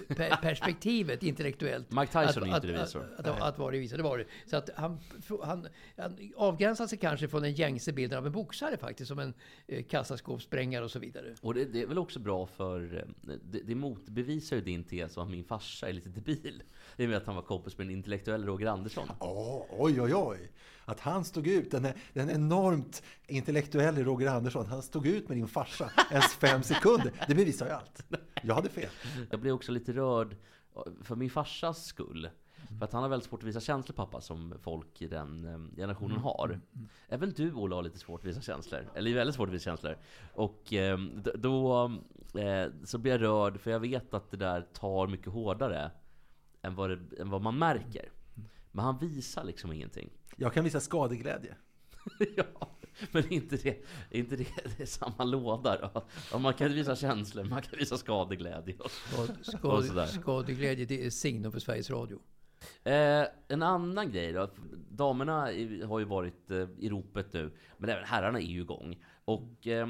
[0.00, 1.92] i boxningsperspektivet intellektuellt.
[1.92, 3.14] Mike Tyson att, är inte revisor.
[3.18, 4.24] Att, att, att vara revisor, det var det.
[4.46, 5.00] Så att han,
[5.42, 9.34] han, han avgränsar sig kanske från den gängse bilden av en boxare faktiskt, som en
[9.66, 11.34] eh, kassaskåpssprängare och så vidare.
[11.40, 12.96] Och det, det är väl också bra för...
[12.96, 16.62] eh, Det, det motbevisar ju din tes om att min farsa är lite debil.
[16.96, 19.08] I och med att han var kompis med en intellektuell Roger Andersson.
[19.20, 20.50] Ja, oj, oj, oj.
[20.88, 25.48] Att han stod ut, den, den enormt intellektuelle Roger Andersson, han stod ut med din
[25.48, 27.12] farsa ens fem sekunder.
[27.28, 28.04] Det bevisar ju allt.
[28.42, 28.90] Jag hade fel.
[29.30, 30.36] Jag blev också lite rörd
[31.02, 32.28] för min farsas skull.
[32.78, 35.76] För att han har väldigt svårt att visa känslor pappa, som folk i den eh,
[35.76, 36.60] generationen har.
[37.08, 38.90] Även du Ola har lite svårt att visa känslor.
[38.94, 39.96] Eller väldigt svårt att visa känslor.
[40.34, 40.98] Och eh,
[41.34, 41.84] då
[42.34, 45.90] eh, så blir jag rörd, för jag vet att det där tar mycket hårdare
[46.62, 48.08] än vad, det, än vad man märker.
[48.72, 50.10] Men han visar liksom ingenting.
[50.36, 51.56] Jag kan visa skadeglädje.
[52.36, 52.76] ja,
[53.12, 56.06] men inte det, inte det, det är samma låda då.
[56.32, 58.74] Ja, man kan visa känslor, man kan visa skadeglädje.
[59.42, 60.06] Skad, Och sådär.
[60.06, 62.18] skad, skadeglädje, det är signum för Sveriges Radio.
[62.84, 64.50] Eh, en annan grej då.
[64.90, 65.40] Damerna
[65.86, 69.04] har ju varit eh, i ropet nu, men även herrarna är ju igång.
[69.24, 69.88] Och eh,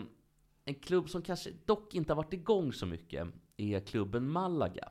[0.64, 4.88] en klubb som kanske dock inte har varit igång så mycket är klubben Malaga.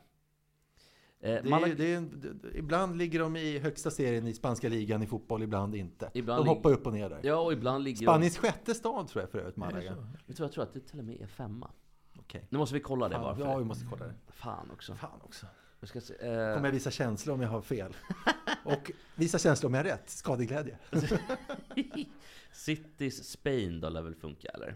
[1.19, 5.03] Eh, Det är, det en, det- ibland ligger de i högsta serien i spanska ligan
[5.03, 6.11] i fotboll, ibland inte.
[6.13, 7.19] Ibland de lig- hoppar upp och ner där.
[7.23, 9.95] ja, och ibland ligger Spaniens sjätte stad tror jag för övrigt, Malaga.
[9.95, 10.07] de...
[10.27, 11.71] Jag tror, jag tror att det till och med är femma.
[12.19, 12.47] Okej.
[12.49, 13.39] Nu måste vi kolla det Fan, bara.
[13.39, 14.13] Ja, vi För måste kolla det.
[14.27, 14.95] Fan också.
[14.95, 15.45] Fan också.
[15.79, 16.19] Jag ska se, eh,
[16.53, 17.95] Kommer jag visa känslor om jag har fel?
[18.63, 20.09] Och visa känslor om jag har rätt.
[20.09, 20.77] Skadeglädje.
[22.51, 24.75] Cities Spain då lär väl funka eller?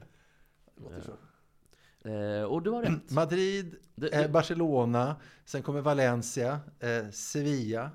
[0.75, 1.11] Låter så.
[2.05, 3.11] Eh, och du har rätt.
[3.11, 3.75] Madrid,
[4.13, 7.91] eh, Barcelona, sen kommer Valencia, eh, Sevilla.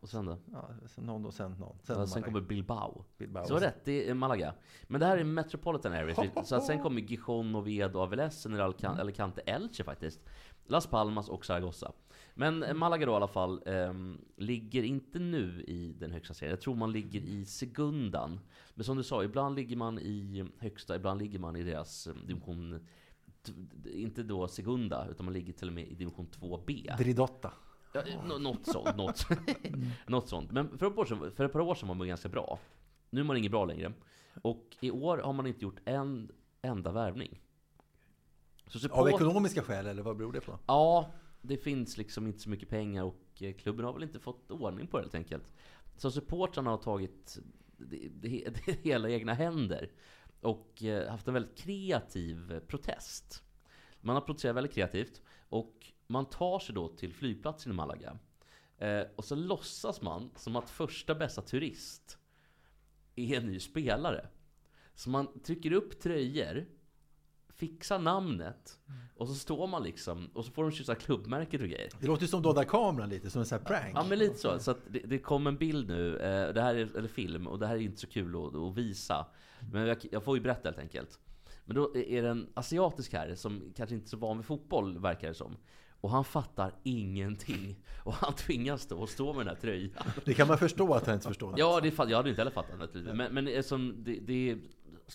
[0.00, 0.38] Och sen då?
[0.52, 1.78] Ja, sen någon och sen någon.
[1.82, 3.04] Sen, Ja, sen kommer Bilbao.
[3.18, 3.44] Bilbao.
[3.44, 4.54] Så rätt, det är Malaga.
[4.82, 6.14] Men det här är Metropolitan Area.
[6.44, 10.20] Så att sen kommer Gijon, Oviedo, Avilés, Alcan- Alicante, Elche faktiskt.
[10.66, 11.92] Las Palmas och Zaragoza.
[12.34, 16.50] Men eh, Malaga då i alla fall ehm, ligger inte nu i den högsta serien.
[16.50, 18.40] Jag tror man ligger i segundan.
[18.74, 22.14] Men som du sa, ibland ligger man i högsta, ibland ligger man i deras eh,
[22.14, 22.86] division...
[23.84, 26.96] Inte då segunda, utan man ligger till och med i division 2B.
[26.96, 27.52] Dridotta.
[27.92, 28.96] Ja, nå- något sånt.
[28.96, 29.26] Något,
[30.06, 30.52] något sånt.
[30.52, 32.58] Men för ett, par år sedan, för ett par år sedan var man ganska bra.
[33.10, 33.92] Nu är man inget bra längre.
[34.42, 37.40] Och i år har man inte gjort en enda värvning.
[38.90, 40.58] Av ekonomiska skäl, eller vad beror det på?
[40.66, 41.10] ja,
[41.44, 44.86] det finns liksom inte så mycket pengar och eh, klubben har väl inte fått ordning
[44.86, 45.52] på det helt enkelt.
[45.96, 47.38] Så supportrarna har tagit
[47.76, 49.90] det, det, det hela i egna händer.
[50.40, 53.42] Och eh, haft en väldigt kreativ protest.
[54.00, 55.22] Man har protesterat väldigt kreativt.
[55.48, 58.18] Och man tar sig då till flygplatsen i Malaga.
[58.78, 62.18] Eh, och så låtsas man som att första bästa turist
[63.16, 64.28] är en ny spelare.
[64.94, 66.66] Så man trycker upp tröjor,
[67.56, 68.78] fixar namnet
[69.16, 71.90] och så står man liksom och så får de kyssa klubbmärket och grejer.
[72.00, 73.96] Det låter ju som dolda kameran lite, som en sån här prank.
[73.96, 74.58] Ja men lite så.
[74.58, 77.58] Så att det, det kom en bild nu, eh, det här är, eller film, och
[77.58, 79.26] det här är inte så kul att, att visa.
[79.72, 81.18] Men jag, jag får ju berätta helt enkelt.
[81.64, 84.98] Men då är det en asiatisk herre som kanske inte är så van vid fotboll,
[84.98, 85.56] verkar det som.
[86.00, 87.76] Och han fattar ingenting.
[88.04, 90.04] Och han tvingas då att stå med den här tröjan.
[90.24, 91.54] Det kan man förstå att han inte förstår.
[91.56, 93.16] Ja, det, jag hade inte heller fattat naturligtvis.
[93.16, 94.58] Men, men som det, det,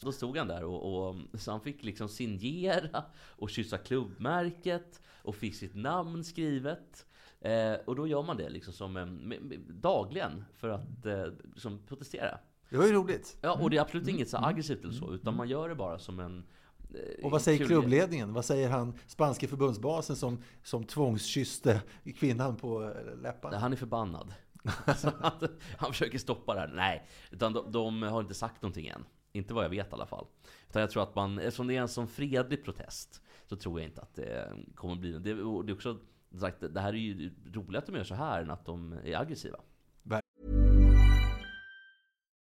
[0.06, 5.36] då stod han där och, och så han fick liksom signera och kyssa klubbmärket och
[5.36, 7.06] fick sitt namn skrivet.
[7.42, 12.40] Eh, och då gör man det liksom som med, dagligen för att eh, som protestera.
[12.70, 13.38] Det var ju roligt.
[13.42, 16.00] Ja, och det är absolut inget så aggressivt eller så, utan man gör det bara
[16.00, 16.44] som en...
[16.94, 18.34] eh, Och vad säger kul- klubbledningen?
[18.34, 21.82] Vad säger han, spanske förbundsbasen som, som tvångskysste
[22.18, 23.58] kvinnan på eh, läpparna?
[23.58, 24.34] Han är förbannad.
[24.86, 25.44] Att,
[25.78, 26.68] han försöker stoppa det här.
[26.76, 29.06] Nej, utan de, de har inte sagt någonting än.
[29.32, 30.28] Inte vad jag vet i alla fall.
[30.70, 33.90] Utan jag tror att man, eftersom det är en sån fredlig protest, så tror jag
[33.90, 35.34] inte att det kommer bli det.
[35.34, 35.98] och Det är också
[36.40, 39.22] sagt, det här är ju roligt att de gör så här än att de är
[39.22, 39.58] aggressiva.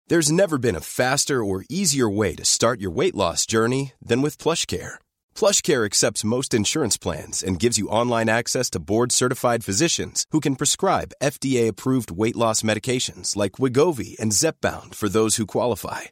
[0.09, 4.21] There's never been a faster or easier way to start your weight loss journey than
[4.21, 4.95] with PlushCare.
[5.35, 10.57] PlushCare accepts most insurance plans and gives you online access to board-certified physicians who can
[10.57, 16.11] prescribe FDA-approved weight loss medications like Wigovi and Zepbound for those who qualify.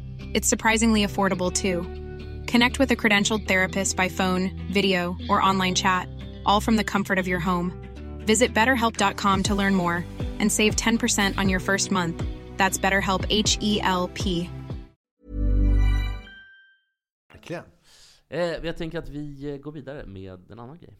[0.33, 1.83] It's surprisingly affordable too.
[2.49, 6.07] Connect with a credentialed therapist by phone, video, or online chat,
[6.45, 7.73] all from the comfort of your home.
[8.25, 10.05] Visit betterhelp.com to learn more
[10.39, 12.23] and save 10% on your first month.
[12.57, 14.49] That's BetterHelp H E L P.
[17.33, 17.63] Verkligen.
[18.29, 20.97] Eh, jag tänker att vi eh, går vidare med en annan grej.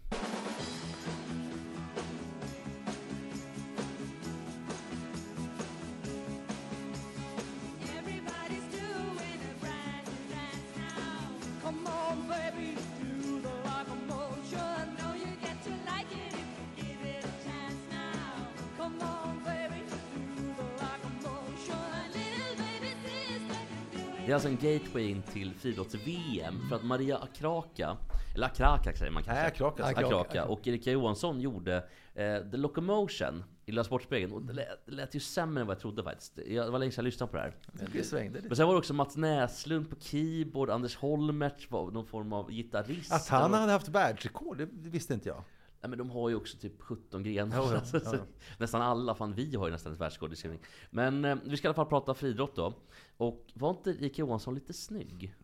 [24.32, 27.98] Det är alltså en gateway in till friidrotts-VM för att Maria Akraka,
[28.36, 29.46] eller Akraka säger man kanske?
[29.46, 29.84] Akraka.
[29.84, 30.46] Akraka, Akraka.
[30.46, 31.76] och Erika Johansson gjorde
[32.14, 34.34] eh, The Locomotion i Lilla Sportspegeln.
[34.34, 36.40] Och det lät, det lät ju sämre än vad jag trodde faktiskt.
[36.48, 37.56] Jag, det var länge sedan jag lyssnade på det här.
[37.94, 38.48] Det svängde lite.
[38.48, 42.52] Men sen var det också Mats Näslund på keyboard, Anders Holmertz var någon form av
[42.52, 43.14] gitarrist.
[43.14, 45.44] Att han hade haft världsrekord, det visste inte jag.
[45.82, 47.58] Nej men de har ju också typ 17 grenar.
[47.58, 48.00] Ja, ja.
[48.00, 48.18] så
[48.58, 50.60] Nästan alla, fan vi har ju nästan ett världsrekord i simning.
[50.90, 52.74] Men eh, vi ska i alla fall prata friidrott då.
[53.22, 55.36] Och var inte Erika Johansson lite snygg?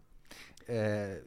[0.70, 0.76] Eh,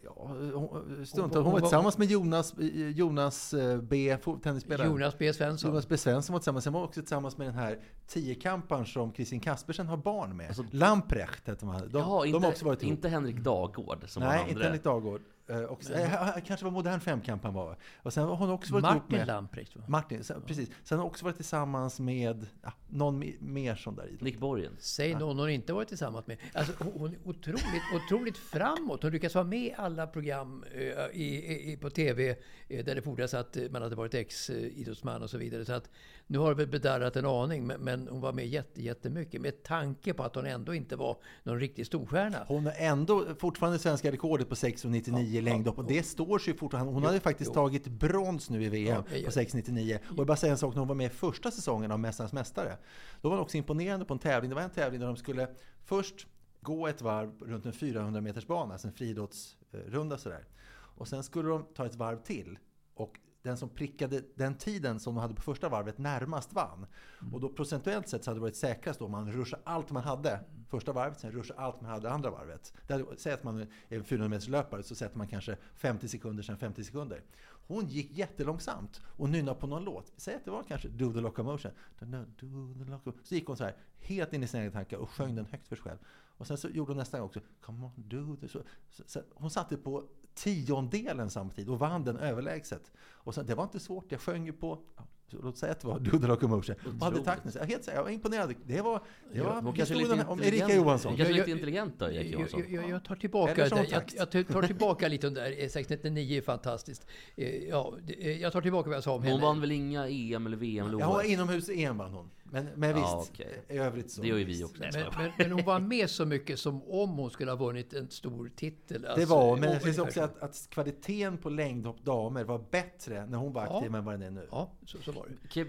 [0.04, 1.16] ja, hon, stundtals.
[1.16, 4.90] Hon- Hon hon var var- tillsammans med Jonas, eh, Jonas eh, B, tennisspelaren.
[4.90, 5.32] Jonas B.
[5.32, 5.70] Svensson.
[5.70, 5.96] Jonas B.
[5.96, 6.64] Svensson var tillsammans.
[6.64, 10.46] Sen var också tillsammans med den här tiokamparen som Kristin Kaspersen har barn med.
[10.48, 11.88] Alltså- Lamprecht heter de.
[11.88, 12.90] De, Jaha, de inte, har också varit ihop.
[12.92, 14.64] inte Henrik Dagård som var Nej, inte andra.
[14.64, 15.20] Henrik Dagård.
[15.50, 17.76] Eh, och, eh, kanske var modern femkamp han var.
[18.02, 19.26] Och sen har hon också varit Martin med...
[19.26, 19.76] Lamprecht.
[19.76, 19.82] va?
[19.88, 20.70] Martin, sen, precis.
[20.84, 24.20] Sen har hon också varit tillsammans med ja, någon me- mer sån där idrott.
[24.20, 24.76] Nick Borgen.
[24.78, 26.36] Säg någon hon inte varit tillsammans med.
[26.52, 29.02] Alltså, hon- är otroligt, otroligt framåt.
[29.02, 32.36] Hon lyckas vara med i alla program eh, i, i, på TV
[32.68, 35.64] eh, där det fordras att eh, man hade varit ex-idrottsman och så vidare.
[35.64, 35.90] Så att
[36.30, 40.22] nu har det bedarrat en aning, men, hon var med jätte, jättemycket med tanke på
[40.22, 42.44] att hon ändå inte var någon riktig storstjärna.
[42.48, 45.78] Hon har ändå fortfarande svenska rekordet på 6,99 i längdhopp.
[45.78, 46.92] Och det står sig fortfarande.
[46.92, 49.24] Hon hade faktiskt tagit brons nu i VM Ja, ja.
[49.24, 49.98] på 6,99.
[50.10, 52.32] Och jag bara säga en sak, när hon var med i första säsongen av Mästarnas
[52.32, 52.76] Mästare.
[53.20, 54.48] Då var hon också imponerande på en tävling.
[54.48, 55.48] Det var en tävling där de skulle
[55.84, 56.26] först
[56.60, 60.44] gå ett varv runt en 400 meters bana, alltså en friidrottsrunda sådär.
[60.72, 62.58] Och sen skulle de ta ett varv till.
[62.94, 66.86] Och den som prickade den tiden som de hade på första varvet närmast vann.
[67.32, 70.40] Och då procentuellt sett så hade det varit säkrast om man ruschade allt man hade
[70.68, 72.72] första varvet, sen ruschade allt man hade andra varvet.
[72.88, 76.42] Hade, säg att man är en 400 meters löpare så sätter man kanske 50 sekunder,
[76.42, 77.22] sen 50 sekunder.
[77.66, 80.12] Hon gick jättelångsamt och nynnade på någon låt.
[80.16, 81.72] Säg att det var kanske Do the locomotion.
[82.00, 83.20] Do the locomotion.
[83.22, 85.68] Så gick hon så här, helt in i sina egna tankar och sjöng den högt
[85.68, 85.98] för sig själv.
[86.40, 88.48] Och sen så gjorde hon nästa gång också, Come on, do the...
[88.48, 90.04] Så, så, så, hon satte på
[90.42, 92.92] tiondelen samtidigt och vann den överlägset.
[93.08, 95.02] Och sen, det var inte svårt, jag sjöng ju på, ja,
[95.42, 96.76] låt säga att det var Do the locomotion.
[97.00, 97.52] Och hade takten.
[97.54, 98.54] Jag, helt, jag var imponerad.
[98.66, 101.10] Det var, det var Hon är historien om Erika Johansson.
[101.10, 102.64] Hon kanske lite intelligent då, Erika Jag, Johansson.
[102.68, 105.62] jag, jag tar tillbaka, jag, jag tar tillbaka lite om det där.
[105.62, 107.06] Eh, 699 är fantastiskt.
[107.36, 109.42] Eh, Ja, eh, jag tar tillbaka vad jag sa om Hon henne.
[109.42, 112.30] vann väl inga EM eller VM eller Ja, hon inomhus-EM vann hon.
[112.52, 113.62] Men, men visst, Ja, okej.
[113.68, 114.22] i övrigt så.
[114.22, 114.82] Det gör ju vi också.
[114.92, 118.10] Men, men, men hon var med så mycket som om hon skulle ha vunnit en
[118.10, 119.02] stor titel.
[119.02, 123.26] Det Alltså, var, men det finns också att, att kvaliteten på längdhopp damer var bättre
[123.26, 123.76] när hon var Ja.
[123.76, 124.46] aktiv än vad den är nu.
[124.50, 125.64] Ja, så, så var det.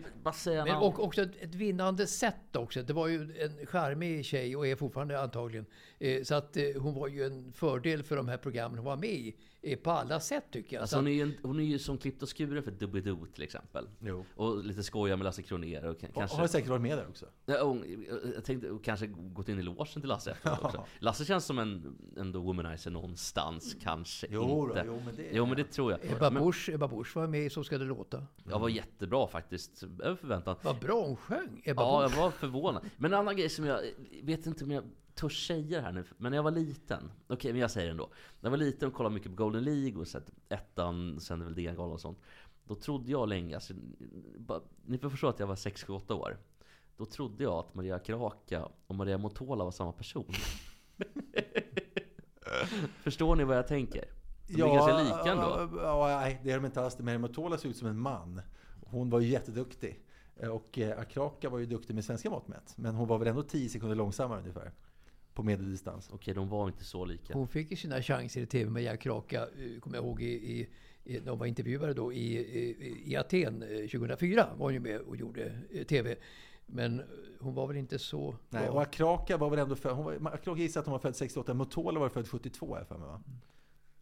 [0.45, 2.83] Men en och också ett, ett vinnande sätt också.
[2.83, 5.65] Det var ju en charmig tjej och är fortfarande antagligen.
[5.99, 8.97] Eh, så att eh, hon var ju en fördel för de här programmen hon var
[8.97, 9.35] med i.
[9.83, 10.81] På alla sätt tycker jag.
[10.81, 13.25] Alltså så hon är ju, en, hon är ju som klippt och skuren för Doobidoo
[13.25, 13.89] till exempel.
[13.99, 14.25] Jo.
[14.35, 16.37] Och lite skoja med Lasse Kronér och kanske...
[16.37, 17.25] har säkert varit med där också.
[17.45, 17.77] Ja, och
[18.35, 20.85] Jag tänkte och kanske gått in i logen till Lasse efteråt också.
[20.99, 24.83] Lasse känns som en ändå womanizer någonstans, kanske Jo, inte.
[24.83, 26.11] då, jo, men det- jo men det tror jag.
[26.11, 28.25] Ebba Busch, Ebba Busch var med i Så ska det låta.
[28.49, 30.55] jag var jättebra faktiskt, över förväntan.
[30.63, 32.17] Vad bra hon sjöng, Ebba Ja, Busch.
[32.17, 32.85] jag var förvånad.
[32.97, 33.81] Men en annan grej som jag
[34.23, 34.83] vet inte om jag
[35.21, 37.11] törs säga det här nu, men när jag var liten.
[37.27, 38.09] Okej, men jag säger det ändå.
[38.39, 41.55] När jag var liten och kollade mycket på Golden League och sett ettan, sen väl
[41.55, 42.19] DN-galan och sånt.
[42.63, 43.73] Då trodde jag länge, alltså,
[44.85, 46.37] ni får förstå att jag var 6-8 år.
[46.97, 50.25] Då trodde jag att Maria Kraka och Maria Motola var samma person.
[53.03, 54.05] Förstår ni vad jag tänker?
[54.47, 55.69] De är ganska lika ändå.
[55.81, 56.99] Ja, nej, det är de inte alls.
[56.99, 58.41] Men Motola ser ut som en man.
[58.85, 60.05] Hon var ju jätteduktig.
[60.49, 62.73] Och eh, Akraka var ju duktig med svenska mått mätt.
[62.75, 64.71] Men hon var väl ändå 10 sekunder långsammare ungefär.
[65.33, 66.09] På medeldistans.
[66.13, 67.33] Okej, de var inte så lika.
[67.33, 70.67] Hon fick ju sina chanser i TV med Jack Kraka, eh, kommer jag ihåg, i,
[71.03, 74.49] i, när hon var intervjuare då i, i, i Aten eh, 2004.
[74.57, 76.15] var hon ju med och gjorde eh, TV.
[76.65, 77.05] Men eh,
[77.39, 79.95] hon var väl inte så Nej, och Akraka var väl ändå född...
[79.95, 81.53] Hon var, Akraka gissar att hon var född 68.
[81.53, 83.21] Motola var född 72 har jag för mig va?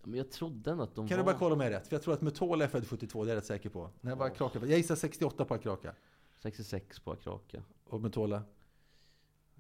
[0.03, 1.23] Men jag trodde att de Kan var...
[1.23, 1.87] du bara kolla om jag är rätt?
[1.87, 3.89] För jag tror att Motola är född 72, det är jag rätt säker på.
[4.01, 4.59] När var Akraka?
[4.59, 5.93] Jag gissar 68 på Akraka.
[6.37, 7.63] 66 på Kraka.
[7.85, 8.43] Och Motola?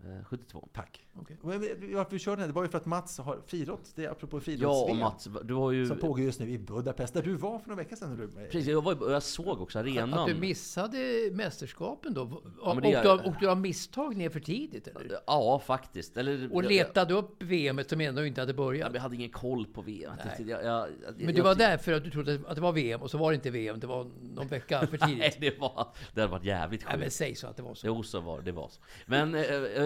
[0.05, 0.67] Eh, 72.
[0.73, 1.05] Tack.
[1.15, 1.37] Okej.
[1.43, 1.59] Men
[1.95, 2.39] Varför vi körde den?
[2.41, 2.47] här?
[2.47, 3.91] Det var ju för att Mats har friidrott.
[3.95, 5.85] Det är apropå Ja, friidrotts och Mats, du var ju...
[5.85, 8.17] Som pågår just nu i Budapest, där du var för några veckor sedan.
[8.17, 10.13] Du, Precis, jag, var, jag såg också arenan.
[10.19, 10.97] Att du missade
[11.33, 12.41] mästerskapen då?
[12.63, 15.19] Ja, och, det är- du, och du av misstag ner för tidigt eller?
[15.27, 16.17] Ja, faktiskt.
[16.17, 18.91] Eller, Och jag- letade upp VM som ändå inte hade Jag, börjat?
[18.93, 20.13] jag hade ingen koll på VM.
[20.25, 20.49] Nej.
[20.49, 22.61] Jag, jag, jag, Men jag- du var jag- där för att du trodde att det
[22.61, 23.79] var VM och så var det inte VM.
[23.79, 25.37] Det var någon vecka för Nej, tidigt.
[25.39, 25.87] det var...
[26.13, 27.15] Det hade varit jävligt Nej, men sjukt.
[27.15, 27.87] säg så att det var så.
[27.87, 28.51] Jo, så var det.
[28.51, 28.81] var så.
[29.05, 29.41] Men eh,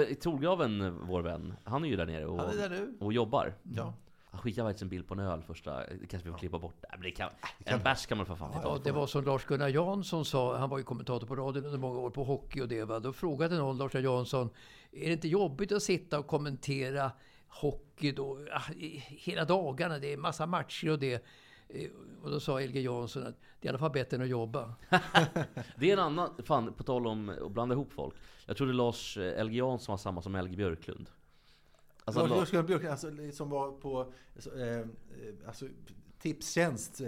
[0.09, 2.93] eh, Torgraven, vår vän, han är ju där nere och, Han är där nu.
[2.99, 3.53] och jobbar.
[3.75, 3.93] Ja.
[4.31, 5.77] Han skickade faktiskt en bild på en öl första...
[5.77, 6.75] Det kanske vi får klippa bort.
[6.81, 9.23] Nej, men det kan, en bärs kan man för fan titta Ja, det var som
[9.25, 12.67] Lars-Gunnar Jansson sa, han var ju kommentator på radion under många år på hockey och
[12.67, 12.83] det.
[12.83, 12.99] Va?
[12.99, 14.49] Då frågade någon Lars Jansson,
[14.91, 17.11] är det inte jobbigt att sitta och kommentera
[17.47, 19.99] hockey då, ah, i- hela dagarna?
[19.99, 21.23] Det är massa matcher och det.
[21.73, 21.89] Eh,
[22.23, 24.73] Och då sa LG Jansson att det är i alla fall bättre än att jobba.
[25.77, 26.29] Det är en annan...
[26.43, 28.15] Fan, på tal om att blanda ihop folk.
[28.45, 31.09] Jag trodde Lars eh, LG Jansson var samma som LG Björklund.
[32.05, 34.13] Alltså, Lars Lars, Lars-Gunnar Björk, alltså, som var på
[34.55, 34.85] eh, eh,
[35.47, 35.65] alltså,
[36.19, 37.07] Tipstjänst eh,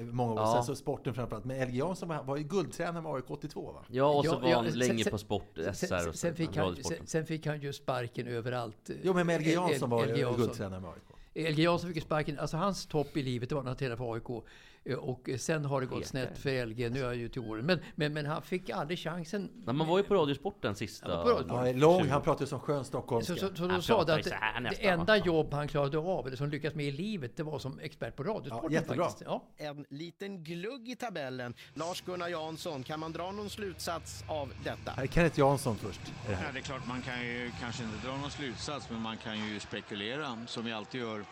[0.00, 0.52] många år Ja.
[0.52, 1.44] sedan, så sporten framförallt.
[1.44, 3.84] Men LG Jansson var, var ju guldtränare med AIK 82 va?
[3.90, 6.02] ja, och så Ja, var ja, han sen- länge sen- på Sport, SR Sen, och
[6.04, 8.90] så, sen, fick han, sen, sen fick han ju sparken överallt.
[9.02, 11.02] Jo men LG Jansson var ju guldtränare med AIK.
[11.36, 12.38] LG Jansson fick ju sparken.
[12.38, 14.44] Alltså hans topp i livet det var när han tränade för AIK.
[14.88, 16.08] Eh, Och sen har det gått Pekar.
[16.08, 16.90] snett för LG.
[16.90, 17.66] Nu är han ju till åren.
[17.66, 19.50] Men, men, men han fick aldrig chansen.
[19.66, 21.10] Nej, man var ju på Radiosporten sista...
[21.10, 22.10] Ja, på radio- Ja, lång, 20.
[22.10, 23.34] han pratade som skön stockholmska.
[23.34, 26.48] Så, så, så då Han sa att det, enda jobb han klarade av, eller som
[26.50, 28.72] lyckades med i livet, det var som expert på Radiosporten.
[28.72, 29.04] Ja, jättebra.
[29.04, 29.22] faktiskt.
[29.26, 29.44] Ja.
[29.56, 31.54] En liten glugg i tabellen.
[31.74, 34.90] Lars-Gunnar Jansson, kan man dra någon slutsats av detta?
[34.90, 36.00] Här är Kenneth Jansson först.
[36.26, 36.32] det.
[36.32, 39.48] Ja, det är klart, man kan ju kanske inte dra någon slutsats, men man kan
[39.48, 41.24] ju spekulera som vi alltid gör.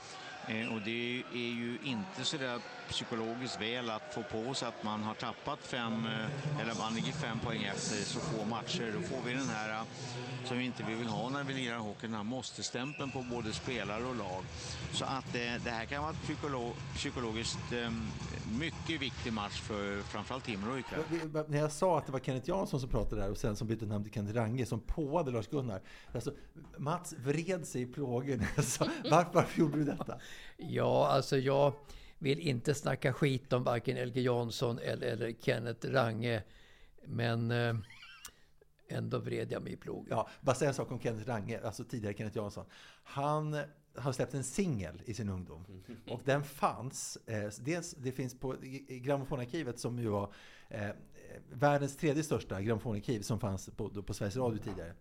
[0.48, 4.82] Eh, och det är ju inte så där psykologiskt väl att få på sig att
[4.82, 8.92] man har tappat fem, eh, eller man ligger fem poäng efter så få matcher.
[8.94, 9.84] Då får vi den här, eh,
[10.44, 14.04] som vi inte vill ha när vi lirar hockey, den här måste-stämpeln på både spelare
[14.04, 14.44] och lag.
[14.92, 16.38] Så att eh, det här kan vara ett
[16.94, 17.90] psykologiskt eh,
[18.58, 21.00] mycket viktig match för framförallt Timrå ikväll.
[21.48, 23.86] När jag sa att det var Kenneth Jansson som pratade där och sen som bytte
[23.86, 25.80] namn till Kenneth Range som påade Lars-Gunnar.
[26.14, 26.32] Alltså,
[26.78, 30.18] Mats vred sig i plågor när jag sa varför, varför gjorde du detta?
[30.56, 31.72] ja, alltså jag
[32.18, 36.42] vill inte snacka skit om varken LG Jansson eller, eller Kenneth Range.
[37.06, 37.74] Men eh,
[38.88, 40.06] ändå vred jag mig i plogen.
[40.10, 42.64] Ja, bara säga en sak om Kenneth Range, alltså tidigare Kenneth Jansson.
[43.02, 43.56] Han
[43.96, 45.64] har släppt en singel i sin ungdom.
[46.10, 48.56] Och den fanns, eh, dels, det finns på
[48.88, 50.32] grammofonarkivet som ju var
[50.68, 50.92] eh, eh,
[51.52, 54.94] världens tredje största grammofonarkiv som fanns på, på Sveriges Radio tidigare.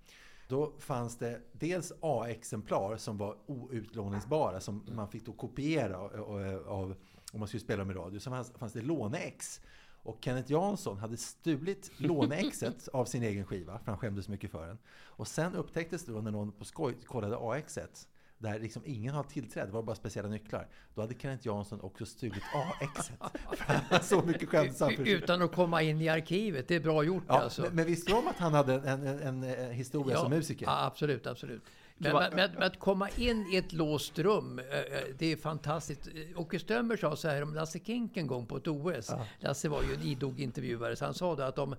[0.48, 6.64] Då fanns det dels A-exemplar som var outlåningsbara som man fick då kopiera av, av,
[6.68, 6.96] av
[7.34, 8.20] om man skulle spela med radio.
[8.20, 9.62] Sen fanns, fanns det låne-ex.
[10.04, 14.68] Och Kenneth Jansson hade stulit låneexet av sin egen skiva, för han skämdes mycket för
[14.68, 14.78] den.
[14.94, 18.08] Och sen upptäcktes det då när någon på skoj kollade AXet,
[18.44, 20.68] där liksom ingen har tillträde, det var bara speciella nycklar.
[20.96, 22.44] Då hade Kenneth Jansson också stulit
[22.82, 23.16] AXet.
[23.90, 26.68] För så mycket skämt så han försökte- Utan att komma in i arkivet.
[26.68, 27.62] Det är bra gjort Ja, alltså.
[27.62, 30.66] men, men visste du om att han hade en, en, en, en historia som musiker?
[30.66, 31.62] Ja, absolut, absolut.
[31.98, 34.84] Men, men, men, men att komma in i ett låst rum, eh, eh,
[35.18, 36.08] det är fantastiskt.
[36.08, 39.12] Eh, Åke Strömberg sa så här om Lasse Kink en gång på ett OS.
[39.40, 41.76] Lasse var ju en idog intervjuare, så han sa det att om,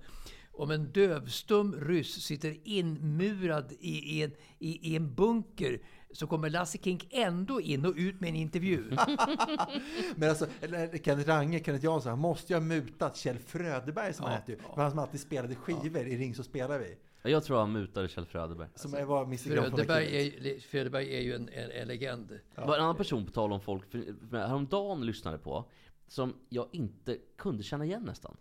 [0.52, 5.80] om en dövstum ryss sitter inmurad i, i, en, i, i en bunker
[6.14, 8.84] så kommer Lasse Kink ändå in och ut med en intervju.
[10.16, 14.24] Men alltså, eller Kenneth Range, Kenneth Jansson, han måste ju ha mutat Kjell Fröderberg som
[14.24, 14.58] han hette ju.
[14.76, 16.96] Var han som alltid spelade skivor i Ring så spelar vi.
[17.22, 18.68] Jag tror han mutade Kjell Fröderberg.
[18.74, 22.28] Som var Mr Fröderberg är, Fröderberg är ju en, en, en legend.
[22.28, 23.84] Det var en annan person på tal om folk,
[24.32, 25.64] häromdagen lyssnade på,
[26.06, 28.36] som jag inte kunde känna igen nästan.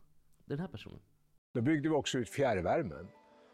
[0.45, 0.99] Den här personen.
[1.53, 3.07] Då byggde vi också ut fjärrvärmen.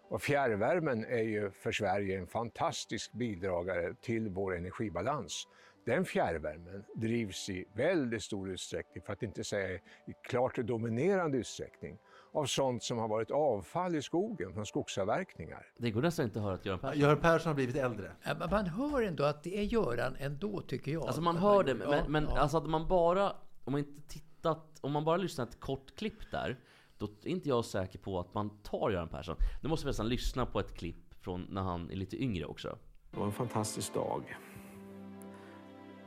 [0.10, 5.48] Och fjärrvärmen är ju för Sverige en fantastisk bidragare till vår energibalans.
[5.86, 9.70] Den fjärrvärmen drivs i väldigt stor utsträckning, för att inte säga
[10.08, 11.98] i klart dominerande utsträckning,
[12.34, 15.66] av sånt som har varit avfall i skogen från skogsavverkningar.
[15.78, 17.00] Det går nästan inte att höra att Göran Persson...
[17.00, 18.12] Göran Persson har blivit äldre.
[18.24, 21.08] Ja, Man hör ändå att det är Göran ändå, tycker jag.
[21.08, 22.38] Alltså man hör det, Ja, men, men ja.
[22.38, 23.36] alltså att man bara...
[23.64, 24.80] Om man inte tittat...
[24.82, 26.58] Om man bara lyssnat ett kort klipp där,
[27.00, 29.36] då är inte jag säker på att man tar Göran Persson.
[29.62, 32.78] Då måste vi nästan lyssna på ett klipp från när han är lite yngre också.
[33.12, 34.38] Det var en fantastisk dag.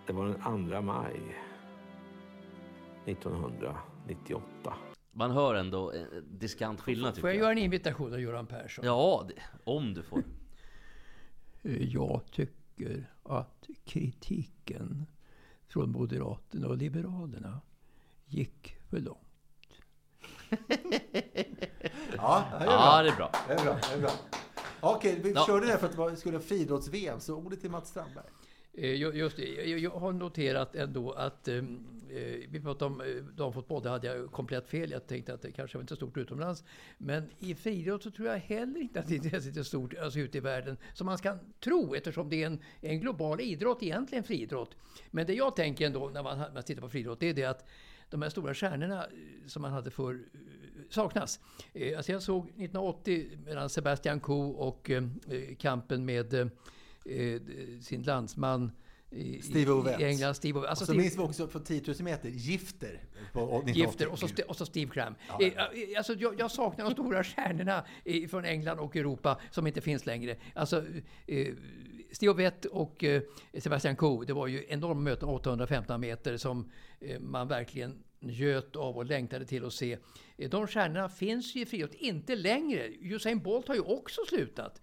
[0.06, 1.36] Det var den 2 maj
[3.06, 4.74] 1998.
[5.12, 7.42] Man hör ändå en diskant skillnad Får jag jag.
[7.42, 8.84] göra en invitation av Göran Persson?
[8.84, 10.22] Ja, det, om du får.
[11.62, 15.06] Eh, Jag tycker att kritiken
[15.68, 17.60] från Moderaterna och Liberalerna
[18.26, 19.21] gick för långt.
[22.16, 22.70] Ja, det är bra.
[22.72, 23.30] Ja, det är bra.
[23.48, 23.78] Det är bra.
[23.90, 24.10] Det är bra.
[24.80, 25.44] Okej, vi Ja.
[25.46, 28.24] körde det för att det var- skulle vara friidrotts-VM, så ordet till Mats Strandberg.
[28.74, 31.62] Eh, ju- Just det, jag, har noterat ändå att eh, eh,
[32.48, 33.02] vi pratade om
[33.36, 34.90] damfotboll, det hade jag komplett fel.
[34.90, 36.64] Jag tänkte att det kanske var inte så stort utomlands.
[36.98, 40.40] Men i friidrott så tror jag heller inte att intresset är stort alltså ute i
[40.40, 44.76] världen som man ska tro eftersom det är en, en global idrott, egentligen friidrott.
[45.10, 47.64] Men det jag tänker ändå när man, man tittar på friidrott, det är det att
[48.12, 49.10] de här stora stjärnorna eh,
[49.46, 50.20] som man hade för
[50.90, 51.40] saknas.
[51.72, 56.46] Eh, Alltså jag såg 1980 mellan Sebastian Coe och eh, eh, kampen med eh,
[57.04, 57.40] eh,
[57.80, 58.72] sin landsman
[59.10, 60.00] i, Steve Ovett.
[60.00, 60.34] i England.
[60.34, 60.70] Steve Ovett.
[60.70, 63.00] Alltså och så Steve, minns vi också på 10 000 meter, Gifter.
[63.32, 63.74] På 1980.
[63.74, 65.14] Gifter och så, och så Steve Cram.
[65.28, 69.40] Ja, Eh, eh, Alltså jag, jag saknar de stora stjärnorna eh, från England och Europa
[69.50, 70.36] som inte finns längre.
[70.54, 70.84] Alltså,
[71.26, 71.54] eh,
[72.12, 73.22] Stiovett och eh,
[73.58, 78.96] Sebastian Coe, det var ju enorma möten, 815 meter, som eh, man verkligen njöt av
[78.96, 79.98] och längtade till att se.
[80.36, 82.88] Eh, de stjärnorna finns ju i friidrott inte längre.
[83.00, 84.80] Usain Bolt har ju också slutat.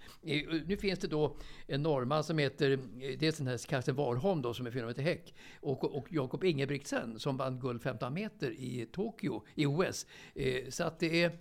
[0.66, 2.80] Nu finns det då en norrman som heter,
[3.20, 7.20] dels den här Karsten Warholm då som är 400 meter häck och, och Jakob Ingebrigtsen
[7.20, 10.06] som vann guld 15 meter i Tokyo i OS.
[10.70, 11.32] Så att det är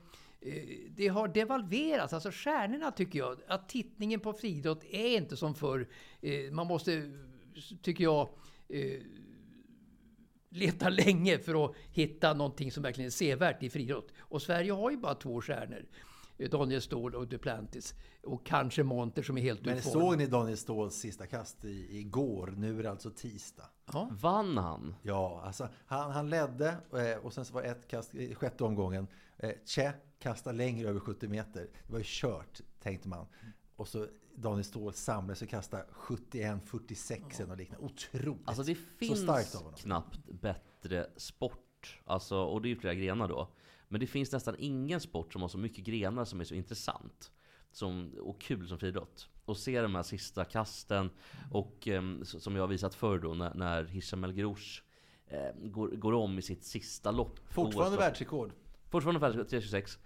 [0.91, 5.89] det har devalverats, alltså stjärnorna tycker jag, att tittningen på friidrott är inte som förr.
[6.21, 7.13] Eh, Man måste,
[7.83, 8.29] tycker jag,
[8.69, 9.01] eh,
[10.51, 14.13] leta länge för att hitta någonting som verkligen är sevärt i friidrott.
[14.19, 15.87] Och Sverige har ju bara två stjärnor.
[16.39, 17.95] Eh, Daniel Ståhl och Duplantis.
[18.23, 22.55] Och kanske Monter som är helt Men såg ni Daniel Ståhls sista kast i, igår?
[22.57, 23.71] Nu är det alltså tisdag.
[23.93, 24.09] Ja.
[24.13, 24.95] Vann han?
[25.03, 29.07] Ja, alltså han, han ledde eh, och sen så var ett kast i sjätte omgången.
[29.37, 29.51] Eh,
[30.19, 31.61] Che kastade längre över 70 meter.
[31.87, 33.27] Det var ju kört, tänkte man.
[33.77, 37.85] Och så Daniel Ståhl samlades och kastade 71-46 eller något liknande.
[37.87, 38.49] Otroligt!
[38.49, 39.75] Alltså det så finns starkt av honom.
[39.79, 42.01] knappt bättre sport.
[42.05, 43.49] Alltså, och det är ju flera grenar då.
[43.89, 47.33] Men det finns nästan ingen sport som har så mycket grenar som är så intressant
[47.73, 49.29] som, och kul som friidrott.
[49.45, 51.11] Och se de här sista kasten
[51.53, 51.89] och
[52.23, 54.85] s- som jag har visat förr då när, när Hisham El Grouch
[55.27, 57.39] eh, går, går om i sitt sista lopp.
[57.51, 58.53] Fortfarande världsrekord.
[58.91, 59.99] Fortfarande världsrekord, 326.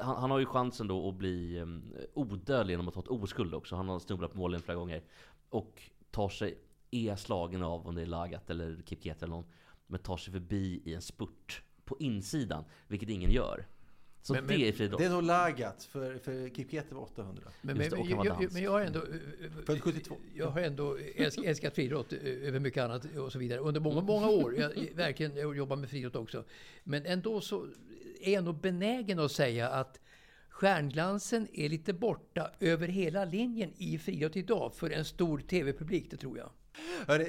[0.00, 1.82] Han, han har ju chansen då att bli um,
[2.14, 3.76] odödlig genom att ta ett oskuld också.
[3.76, 5.02] Han har snubblat på målen flera gånger.
[5.48, 6.58] Och tar sig,
[6.90, 9.44] är slagen av om det är Lagat eller Kipket eller någon.
[9.86, 13.66] Men tar sig förbi i en spurt på insidan, vilket ingen gör.
[14.22, 14.98] Så Men- det men- är friidrott.
[15.00, 17.42] Det är nog Lagat, för, för Kipkete var 800.
[17.62, 18.98] Men, men, det, jag, jag, men jag har ändå...
[18.98, 20.16] eh, Född 72.
[20.34, 24.00] Jag har ändå älsk, älskat friidrott eh, över mycket annat och så vidare under många,
[24.00, 24.54] många år.
[24.56, 26.44] Jag- verkligen, jag jobbar med friidrott också.
[26.84, 27.66] Men ändå så
[28.20, 30.00] är jag nog benägen att säga att
[30.48, 36.16] stjärnglansen är lite borta över hela linjen i friidrott idag för en stor tv-publik, det
[36.16, 36.50] tror jag.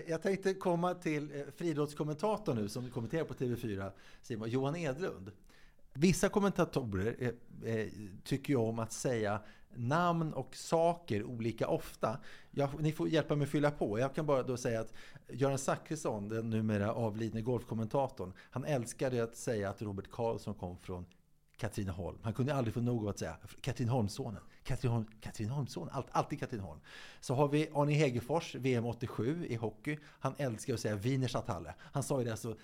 [0.07, 5.31] Jag tänkte komma till eh, friidrottskommentatorn nu som kommenterar på TV4, Simon, Johan Edlund.
[5.93, 7.87] Vissa kommentatorer eh, eh
[8.23, 9.41] tycker ju om att säga
[9.79, 12.17] namn och saker olika ofta.
[12.51, 13.99] Jag, ni får hjälpa mig att fylla på.
[13.99, 14.93] Jag kan bara då säga att
[15.29, 21.05] Göran Zachrisson, den numera avlidne golfkommentatorn, han älskade att säga att Robert Karlsson kom från
[21.57, 22.17] Katrineholm.
[22.23, 24.41] Han kunde aldrig få nog av att säga Katrineholmssonen.
[24.63, 25.89] Katrineholm, Katrineholmssonen.
[25.93, 26.79] Allt, alltid Katrineholm.
[27.19, 29.97] Så har vi Arne Hegerfors, VM 87 i hockey.
[30.05, 31.73] Han älskar att säga Wienerstadthalle.
[31.79, 32.55] Han sa ju det alltså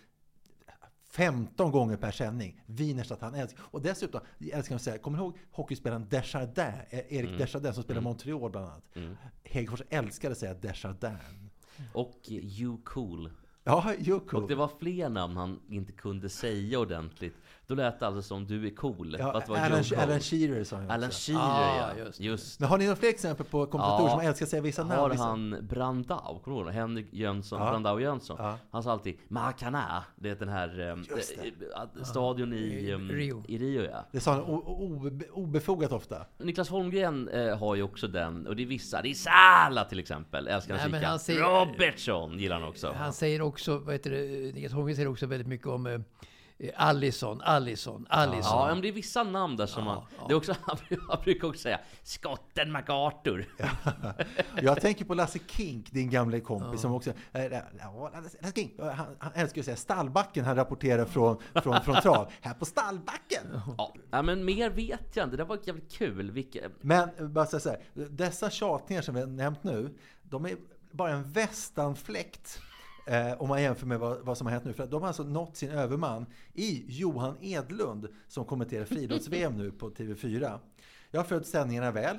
[1.15, 2.61] 15 gånger per sändning.
[2.65, 3.63] Wienerstadt, han älskar.
[3.65, 6.75] Och dessutom älskar han att säga, kommer du ihåg hockeyspelaren Desjardins?
[6.89, 7.37] Eh, Erik Mm.
[7.37, 8.03] Desjardins som spelar Mm.
[8.09, 8.95] Montreal bland annat.
[8.95, 9.15] Mm.
[9.43, 11.21] Hegerfors älskade att säga Desjardins.
[11.93, 13.31] Och You Cool.
[13.63, 14.43] Ja, You Cool.
[14.43, 17.35] Och det var fler namn han inte kunde säga ordentligt.
[17.67, 19.15] Då lät det alltså som du är cool.
[19.19, 20.19] Ja, fast var Alan, Joe Alan.
[20.19, 21.31] Shearer sa Alan också.
[21.31, 22.03] Shearer, Ah, ja.
[22.05, 22.59] just Just.
[22.59, 24.99] Men har ni några fler exempel på kommentatorer som älskar att säga vissa namn?
[24.99, 26.73] Har Vissa- han Brandau, kommer du ihåg?
[26.73, 27.69] Henrik Jönsson, Ja.
[27.69, 28.37] Brandau Jönsson.
[28.39, 28.57] Ja.
[28.71, 31.65] Han sa alltid Maracana, det är den här eh, Just det.
[31.97, 33.43] eh, stadion i, I eh, Rio.
[33.47, 34.05] i Rio ja.
[34.11, 34.43] Det sa han
[35.33, 36.25] obefogat ofta.
[36.37, 39.99] Niklas Holmgren eh, har ju också den, och det är vissa, det är Sala till
[39.99, 42.93] exempel, älskar Nej, han säger- Robertson gillar han också.
[42.97, 45.99] Han säger också, vad heter det, Niklas Holmgren säger också väldigt mycket om eh,
[46.75, 48.59] Allison, Allison, Allison.
[48.59, 50.05] Ja, men det är vissa namn där som man...
[50.27, 50.55] Det är också,
[51.09, 53.47] han brukar också säga Skotten MacArthur.
[54.61, 57.13] Jag tänker på Lasse Kink, din gamla kompis, som också...
[57.31, 57.43] äh,
[57.79, 62.31] ja, Lasse Kink, han, han älskar att säga stallbacken, han rapporterar från, från, från trav.
[62.41, 63.61] Här på stallbacken!
[63.77, 65.37] Ja, ja, men mer vet jag inte.
[65.37, 66.31] Det var jävligt kul.
[66.31, 67.79] Vilka, Men eh, bara säga så här,
[68.09, 70.55] dessa tjatningar som vi har nämnt nu, de är
[70.91, 72.59] bara en västanfläkt
[73.05, 74.73] eh, om man jämför med vad, vad som har hänt nu.
[74.73, 79.89] För de har alltså nått sin överman i Johan Edlund som kommenterar friidrotts-VM nu på
[79.89, 80.59] TV4.
[81.11, 82.17] Jag har följt sändningarna väl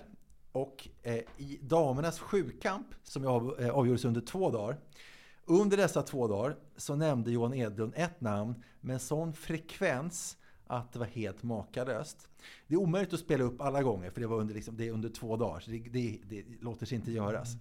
[0.53, 4.77] och eh, i damernas sjukamp som av, eh, avgjordes under två dagar
[5.47, 10.93] under dessa två dagar så nämnde Johan Edlund ett namn med en sån frekvens att
[10.93, 12.29] det var helt makalöst.
[12.67, 14.93] Det är omöjligt att spela upp alla gånger för det, var under, liksom, det är
[14.93, 15.61] under två dagar.
[15.61, 17.57] Så det, det, det låter sig inte göras.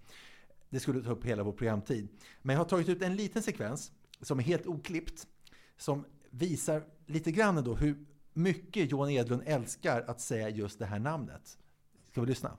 [0.70, 2.08] Det skulle ta upp hela vår programtid.
[2.42, 3.92] Men jag har tagit ut en liten sekvens
[4.22, 5.28] som är helt oklippt.
[5.78, 11.00] Som visar lite grann då hur mycket Johan Edlund älskar att säga just det här
[11.00, 11.58] namnet.
[12.12, 12.58] Ska vi lyssna?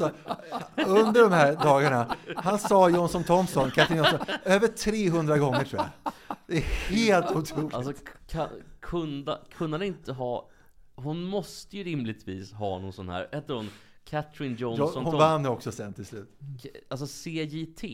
[0.00, 0.12] Alltså,
[0.86, 6.12] under de här dagarna, han sa Johnson Thompson, Katrin Johnson, över 300 gånger tror jag.
[6.46, 6.60] Det är
[6.96, 7.74] helt otroligt.
[7.74, 7.92] alltså,
[8.80, 10.48] kunde, kunde han inte ha...
[10.94, 13.28] Hon måste ju rimligtvis ha någon sån här...
[13.32, 13.70] Hette hon
[14.04, 15.04] Catherine Ja, Johnson?
[15.04, 16.38] hon vann också sen till slut.
[16.88, 17.84] Alltså CJT?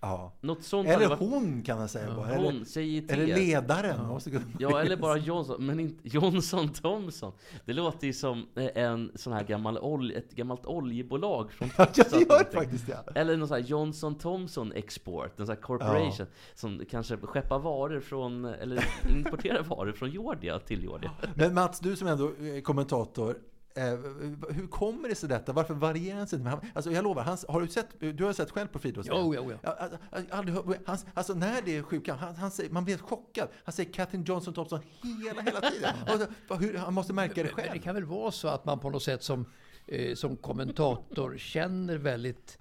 [0.00, 0.32] Ja.
[0.40, 2.34] Något sånt Eller varit- hon kan man säga bara.
[2.36, 2.64] Hon,
[3.10, 3.96] Eller, eller ledaren.
[4.30, 7.32] Kunna- Ja, eller bara Johnson, men inte Johnson Thompson.
[7.64, 11.86] Det låter ju som eh, en sån här gammal olj, ett gammalt oljebolag från Ja,
[11.94, 12.52] det gör någonting.
[12.60, 13.12] faktiskt det.
[13.20, 18.00] Eller någon sån här Johnson Thompson Export, en sån här corporation som kanske skeppar varor
[18.00, 18.84] från, eller
[19.16, 21.10] importerar varor från Georgia till Georgia.
[21.34, 23.36] Men Mats, du som ändå är kommentator.
[23.76, 23.98] Eh,
[24.48, 25.52] hur kommer det sig detta?
[25.52, 26.38] Varför varierar han sig?
[26.38, 26.60] inte?
[26.74, 29.50] Alltså jag lovar, han, har du sett, du har sett själv på friidrotts Jo, jo,
[29.50, 29.58] jo.
[29.62, 29.90] Har
[30.30, 30.56] aldrig
[31.14, 33.48] alltså när det är sjukan, han, han säger, man blir chockad.
[33.64, 34.80] Han säger Katrin Johnson Thompson
[35.24, 35.94] hela, hela tiden.
[36.48, 37.82] Och, hur, han måste märka det Men det själv.
[37.82, 39.46] kan väl vara så att man på något sätt som,
[39.86, 42.58] eh, som kommentator känner väldigt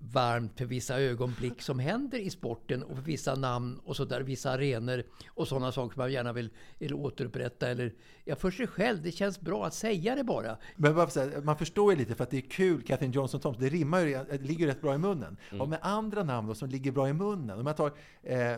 [0.00, 4.20] varmt för vissa ögonblick som händer i sporten och för vissa namn och så där,
[4.20, 7.68] vissa arenor och sådana saker som man gärna vill, vill återupprätta.
[7.68, 7.94] Eller,
[8.24, 10.56] ja, för sig själv, det känns bra att säga det bara.
[10.76, 13.40] Men bara för säga, man förstår ju lite för att det är kul, Katrin Johnson
[13.40, 15.36] Thompson, det rimmar ju, det ligger rätt bra i munnen.
[15.60, 17.92] Och med andra namn då, som ligger bra i munnen, om jag tar
[18.22, 18.56] eh,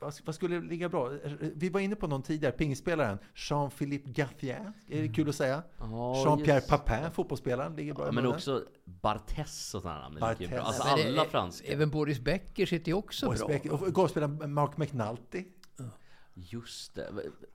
[0.00, 1.10] vad, skulle ligga bra?
[1.54, 5.62] Vi var inne på någon tidigare, pingspelaren Jean-Philippe Gaffier, är det kul att säga?
[5.78, 6.60] Ja, Jean-Pierre.
[6.60, 10.60] Papin, fotbollsspelaren, ligger bra Ja, men också Barthes och sådana namn bra.
[10.60, 11.72] Alltså alla franska.
[11.72, 13.48] Även Boris Becker sitter ju också Boris bra.
[13.48, 13.72] Becker.
[13.72, 15.44] Och golfspelaren Mark McNulty.
[16.34, 17.08] Just det.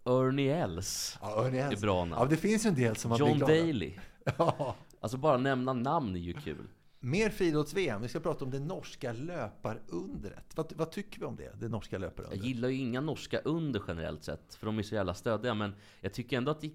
[0.05, 1.17] Ernie Els.
[1.21, 1.77] Ja, Ernie Els.
[1.77, 2.21] är bra namn.
[2.21, 3.53] Ja, det finns ju en del som man John blir glada.
[3.53, 3.93] Daly.
[4.37, 4.75] Ja.
[4.99, 6.67] Alltså bara nämna namn är ju kul.
[7.05, 8.01] Mer friidrotts-VM.
[8.01, 10.45] Vi ska prata om det norska löparundret.
[10.55, 11.59] Vad, vad tycker vi om det?
[11.59, 12.43] Det norska Jag löparundret?
[12.43, 15.53] gillar ju inga norska under generellt sett, för de är så jävla stödiga.
[15.53, 16.71] Men jag tycker ändå att det,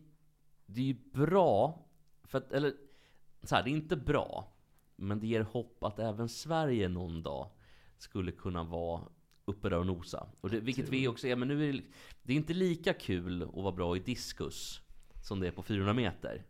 [0.67, 1.87] det är bra,
[2.25, 2.75] för att, eller
[3.43, 4.53] så här, det är inte bra,
[4.97, 7.51] men det ger hopp att även Sverige någon dag
[7.99, 9.03] skulle kunna vara
[9.45, 10.27] uppe där och nosa.
[10.41, 11.83] Och det, vilket vi också är, men nu är det,
[12.23, 14.81] det är inte lika kul att vara bra i diskus
[15.23, 16.45] som det är på 400 meter.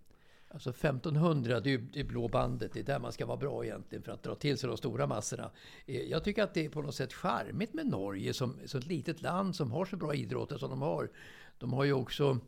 [0.53, 2.73] Alltså 1500, det är ju det blå bandet.
[2.73, 5.07] Det är där man ska vara bra egentligen för att dra till sig de stora
[5.07, 5.51] massorna.
[5.87, 8.87] Eh, jag tycker att det är på något sätt charmigt med Norge som, som ett
[8.87, 11.11] litet land som har så bra idrotter som de har.
[11.59, 12.39] De har ju också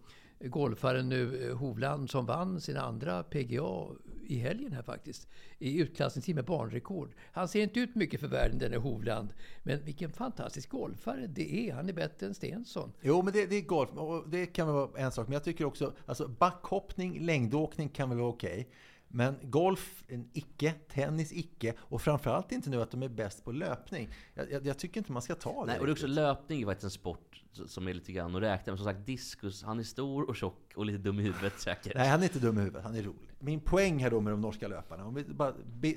[0.49, 3.87] golfaren nu, eh, Hovland, som vann sin andra PGA
[4.27, 5.29] i helgen här faktiskt.
[5.59, 7.15] I utklassningstid med banrekord.
[7.33, 9.35] Han ser inte ut mycket för världen den är Hovland.
[9.63, 11.75] Men vilken fantastisk golfare det är.
[11.75, 12.93] Han är bättre än Stensson.
[13.01, 13.91] Jo, men det, det är golf.
[13.91, 15.27] Och det kan väl vara en sak.
[15.27, 18.69] Men jag tycker också, alltså backhoppning, längdåkning kan väl vara okej.
[19.15, 20.75] Men golf, en icke.
[20.89, 21.75] Tennis, icke.
[21.79, 24.09] Och framförallt inte nu att de är bäst på löpning.
[24.35, 25.67] Jag, jag, jag tycker inte man ska ta det.
[25.67, 28.43] Nej, och det är också löpning är faktiskt en sport som är lite grann att
[28.43, 28.79] räkna med.
[28.79, 31.95] Som sagt, diskus, han är stor och tjock och lite dum i huvudet säkert.
[31.95, 32.85] Nej, han är inte dum i huvudet.
[32.85, 33.31] Han är rolig.
[33.39, 35.95] Min poäng här då med de norska löparna, om vi bara be,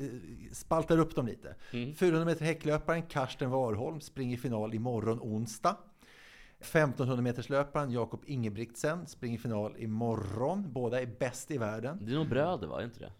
[0.51, 1.55] spaltar upp dem lite.
[1.71, 1.95] Mm.
[1.95, 5.77] 400 meter häcklöparen Karsten Warholm springer final imorgon onsdag.
[6.59, 10.73] 1500 meters löparen Jakob Ingebrigtsen springer final imorgon.
[10.73, 11.97] Båda är bäst i världen.
[12.01, 12.81] Det är nog bröder va?
[12.81, 13.11] Är inte det?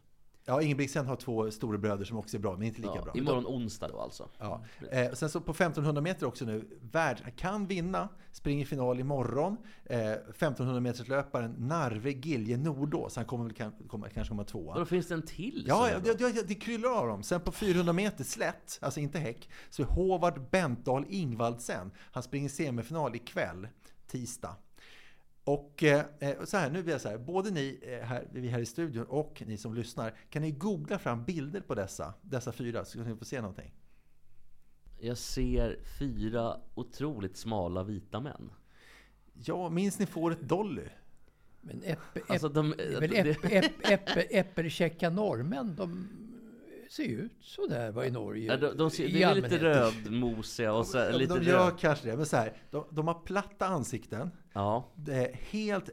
[0.48, 3.14] Ja, Ingebrigtsen har två stora bröder som också är bra, men inte lika Ja, bra.
[3.16, 4.30] imorgon onsdag då alltså.
[4.39, 4.64] Ja.
[4.91, 9.58] Eh, sen så på 1500 meter också nu, värld, kan vinna, springer final imorgon.
[9.86, 14.74] Eh, 1500 meters löparen Narve Gilje Nordås, han kommer väl kan, kommer, kanske komma tvåa.
[14.74, 15.66] Vadå, finns det en till?
[15.68, 17.24] Ja, ja det, det, det kryllar av dem.
[17.24, 21.91] Sen på 400 meter slätt, alltså inte häck, så är Håvard Bentdahl Ingvaldsen.
[22.12, 23.68] Han springer semifinal ikväll,
[24.08, 24.56] tisdag.
[25.46, 26.06] Och eh,
[26.46, 29.06] så här, nu blir jag så här, både ni eh, här, vi här i studion
[29.06, 33.08] och ni som lyssnar, kan ni googla fram bilder på dessa, dessa fyra så kan
[33.08, 33.74] ni få se någonting.
[35.00, 38.52] Jag ser fyra otroligt smala vita män.
[39.34, 40.88] Ja, minns ni fåret Dolly?
[41.62, 43.36] Men äppe, Alltså, de- väl
[44.30, 46.08] äppelkäcka norrmän, de
[46.89, 48.46] ser ju ut sådär va, i Norge.
[48.46, 51.80] Ja, de, de ser, i är lite rödmosiga och så, Ja, lite de gör röd.
[51.80, 54.30] kanske det, men så här, de, de har platta ansikten.
[54.56, 54.84] Ja.
[55.51, 55.89] Helt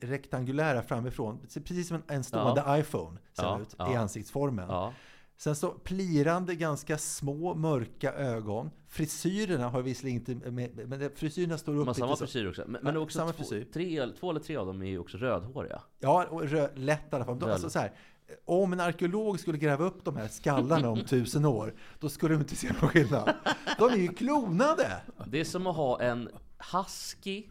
[0.00, 1.38] rektangulära framifrån.
[1.64, 3.98] Precis som en, en stående iPhone ser Ja, ut i ja.
[3.98, 4.68] ansiktsformen.
[4.68, 4.92] Ja.
[5.36, 8.70] Sen så plirande, ganska små, mörka ögon.
[8.88, 10.50] Frisyrerna har visserligen inte...
[10.50, 12.64] Med, men frisyrerna står upp lite samma frisyr också.
[12.66, 13.66] Men, men Ja, också samma två, frisyr.
[13.72, 15.82] tre, två eller tre av dem är ju också rödhåriga.
[15.98, 17.38] Ja, och rö, lätt i alla fall.
[17.38, 17.92] De, alltså så här,
[18.44, 22.40] om en arkeolog skulle gräva upp de här skallarna om tusen år, då skulle de
[22.40, 23.34] inte se någon skillnad.
[23.78, 25.00] De är ju klonade!
[25.26, 26.28] Det är som att ha en
[26.72, 27.44] husky,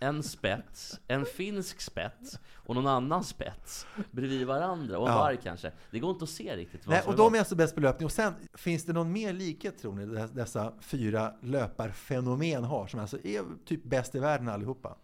[0.00, 4.98] en spets, en finsk spets och någon annan spets bredvid varandra.
[4.98, 5.18] Och en Ja.
[5.20, 5.72] varg kanske.
[5.90, 8.04] Det går inte att se riktigt vad Nej, och de är alltså bäst på löpning.
[8.06, 13.00] Och sen, finns det någon mer likhet tror ni, dess- dessa fyra löparfenomen har, som
[13.00, 14.96] alltså är typ bäst i världen allihopa?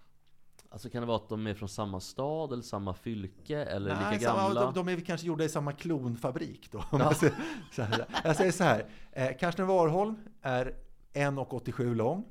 [0.71, 4.15] Alltså kan det vara att de är från samma stad eller samma fylke eller Nej,
[4.15, 4.61] lika samma, gamla?
[4.73, 6.85] de, de är kanske gjorda i samma klonfabrik då.
[6.93, 6.99] Ja.
[6.99, 7.35] jag, säger,
[7.73, 8.07] så här.
[8.25, 10.75] jag säger så här, eh, Karsten Warholm är
[11.13, 12.25] 1,87 lång.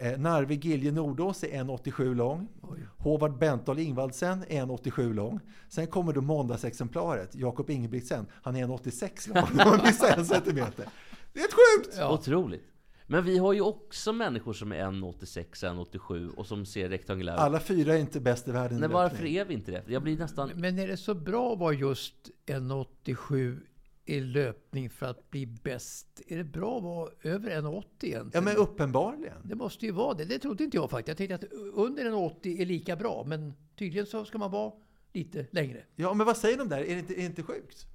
[0.00, 2.48] Eh, Narve Gilje Nordås är 1,87 lång.
[2.96, 5.40] Håvard Bentdahl Ingvaldsen är 1,87 lång.
[5.68, 8.26] Sen kommer då måndagsexemplaret, Jakob Ingebrigtsen.
[8.42, 9.58] Han är 1,86 lång.
[9.58, 10.86] Han missar en centimeter.
[11.32, 12.02] Det är helt sjukt!
[12.12, 12.64] Otroligt.
[13.06, 17.60] Men vi har ju också människor som är 1,86, 1,87 och som ser rektangulära Alla
[17.60, 19.82] fyra är inte bäst i världen Nej, varför är vi inte det?
[19.86, 20.50] Jag blir nästan...
[20.54, 22.14] Men är det så bra att vara just
[22.46, 23.60] 1,87
[24.06, 26.22] i löpning för att bli bäst?
[26.26, 28.30] Är det bra att vara över 1,80 egentligen?
[28.32, 29.36] Ja, men uppenbarligen.
[29.44, 30.24] Det måste ju vara det.
[30.24, 31.20] Det trodde inte jag faktiskt.
[31.20, 33.24] Jag tänkte att under 1,80 är lika bra.
[33.26, 34.72] Men tydligen så ska man vara
[35.12, 35.84] lite längre.
[35.96, 36.78] Ja, men vad säger de där?
[36.78, 37.86] Är det inte, är det inte sjukt?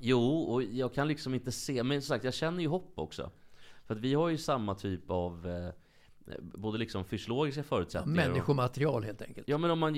[0.00, 3.30] Jo, och jag kan liksom inte se, men som sagt, jag känner ju hopp också.
[3.86, 5.72] För att vi har ju samma typ av eh,
[6.42, 9.48] både liksom fysiologiska förutsättningar och- Människomaterial helt enkelt.
[9.48, 9.94] Ja men om man,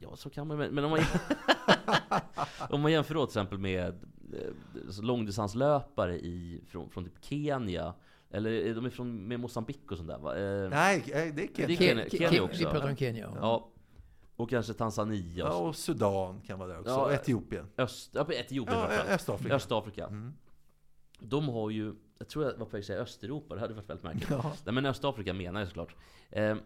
[0.00, 1.00] ja så kan man men om man
[2.70, 3.88] Om man jämför då till exempel med
[4.32, 7.94] eh, långdistanslöpare i, från, från typ Kenya
[8.30, 10.36] Eller är de är från med Mosambik och sånt där va?
[10.38, 11.76] Eh, Nej, eh, det är det är Kenya.
[11.76, 13.38] Kenya, Ke- Kenya Ke- också vi pratar om Kenya, ja.
[13.40, 13.68] Ja
[14.36, 16.90] Och kanske Tanzania Ja, och och Sudan kan vara där också.
[16.90, 17.66] Ja, och Etiopien.
[17.78, 19.14] Öst, ja, Etiopien Ja.
[19.14, 19.54] Östafrika.
[19.54, 20.06] Östafrika.
[20.06, 20.32] Mm.
[21.18, 23.90] De har ju, jag tror jag var på väg att säga Östeuropa, det hade varit
[23.90, 24.30] väldigt märkligt.
[24.30, 24.52] Ja.
[24.64, 25.96] Nej men Östafrika menar jag såklart.
[26.30, 26.56] Eh,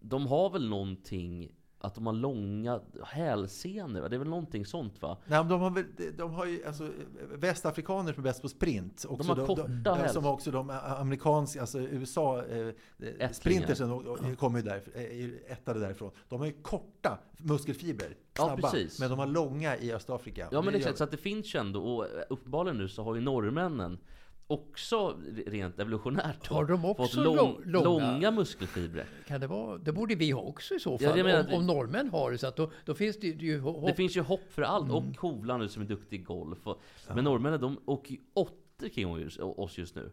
[0.00, 4.08] de har väl någonting, att de har långa hälsenor, va?
[4.08, 5.18] det är väl någonting sånt va?
[5.26, 5.84] Nej, men de har, väl,
[6.16, 6.90] de har ju alltså,
[7.34, 9.04] västafrikaner som är bäst på sprint.
[9.08, 14.64] Också har korta de, häls- Som också de amerikanska, alltså USA, eh, sprintersen kommer ju
[14.64, 16.10] där, är ju ättade därifrån.
[16.28, 19.00] De har ju korta muskelfibrer, Ja, snabba, precis.
[19.00, 20.48] men de har långa i Östafrika.
[20.52, 23.14] Ja men det exakt, så att det finns ju ändå, och uppenbarligen nu så har
[23.14, 23.98] ju norrmännen
[24.46, 29.06] också rent evolutionärt Har de också fått lång, lång- långa- långa muskelfibrer.
[29.26, 29.78] Kan det vara?
[29.78, 31.16] Det borde vi ha också i så Ja, fall.
[31.22, 32.38] menar om, att vi- om norrmän har det.
[32.38, 33.86] Så att då, då finns det ju hopp.
[33.86, 34.84] Det finns ju hopp för allt.
[34.90, 34.96] Mm.
[34.96, 36.66] Och Hovland nu som är duktig i golf.
[36.66, 36.80] Och,
[37.14, 40.10] Men norrmännen de åker ju åtter kring oss just nu.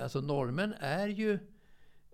[0.00, 1.38] Alltså norrmän är ju i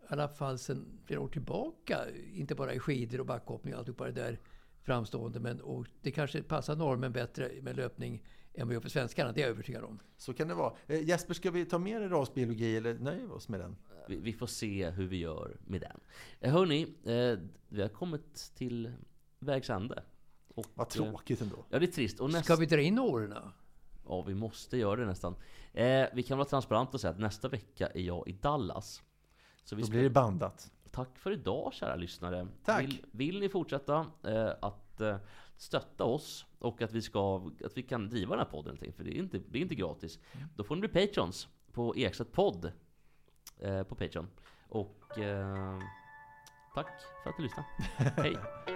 [0.08, 1.98] alla fall sedan flera år tillbaka,
[2.34, 4.38] inte bara i skidor och backhoppning och alltihopa det där
[4.82, 5.40] framstående.
[5.40, 8.22] Men och det kanske passar norrmän bättre med löpning
[8.56, 9.32] än vad gör för svenskarna.
[9.32, 9.98] Det är jag övertygad om.
[10.16, 10.72] Så kan det vara.
[10.86, 13.76] Eh, Jesper, ska vi ta med rasbiologi eller nöjer vi oss med den?
[14.08, 16.00] Vi, vi får se hur vi gör med den.
[16.40, 17.38] Eh, Hörni, eh,
[17.68, 18.92] vi har kommit till
[19.38, 20.02] vägs ände.
[20.48, 21.64] Och, Vad tråkigt ändå.
[21.70, 22.20] Ja, det är trist.
[22.20, 22.42] Och nästa...
[22.54, 23.34] Ska vi dra in åren?
[24.08, 25.36] Ja, vi måste göra det nästan.
[25.72, 29.02] Eh, vi kan vara transparenta och säga att nästa vecka är jag i Dallas.
[29.64, 30.70] Så vi Då ska- blir det bandat.
[30.90, 32.48] Tack för idag kära lyssnare.
[32.64, 32.82] Tack.
[32.82, 35.16] Vill, vill ni fortsätta eh, att eh,
[35.56, 39.10] stötta oss och att vi, ska, att vi kan driva den här podden för det
[39.10, 40.18] är inte, det är inte gratis.
[40.56, 42.72] Då får ni bli patrons på Ekstedt podd
[43.58, 44.28] eh, på Patreon.
[44.68, 45.78] Och eh,
[46.74, 47.66] tack för att du lyssnade.
[48.22, 48.75] Hej!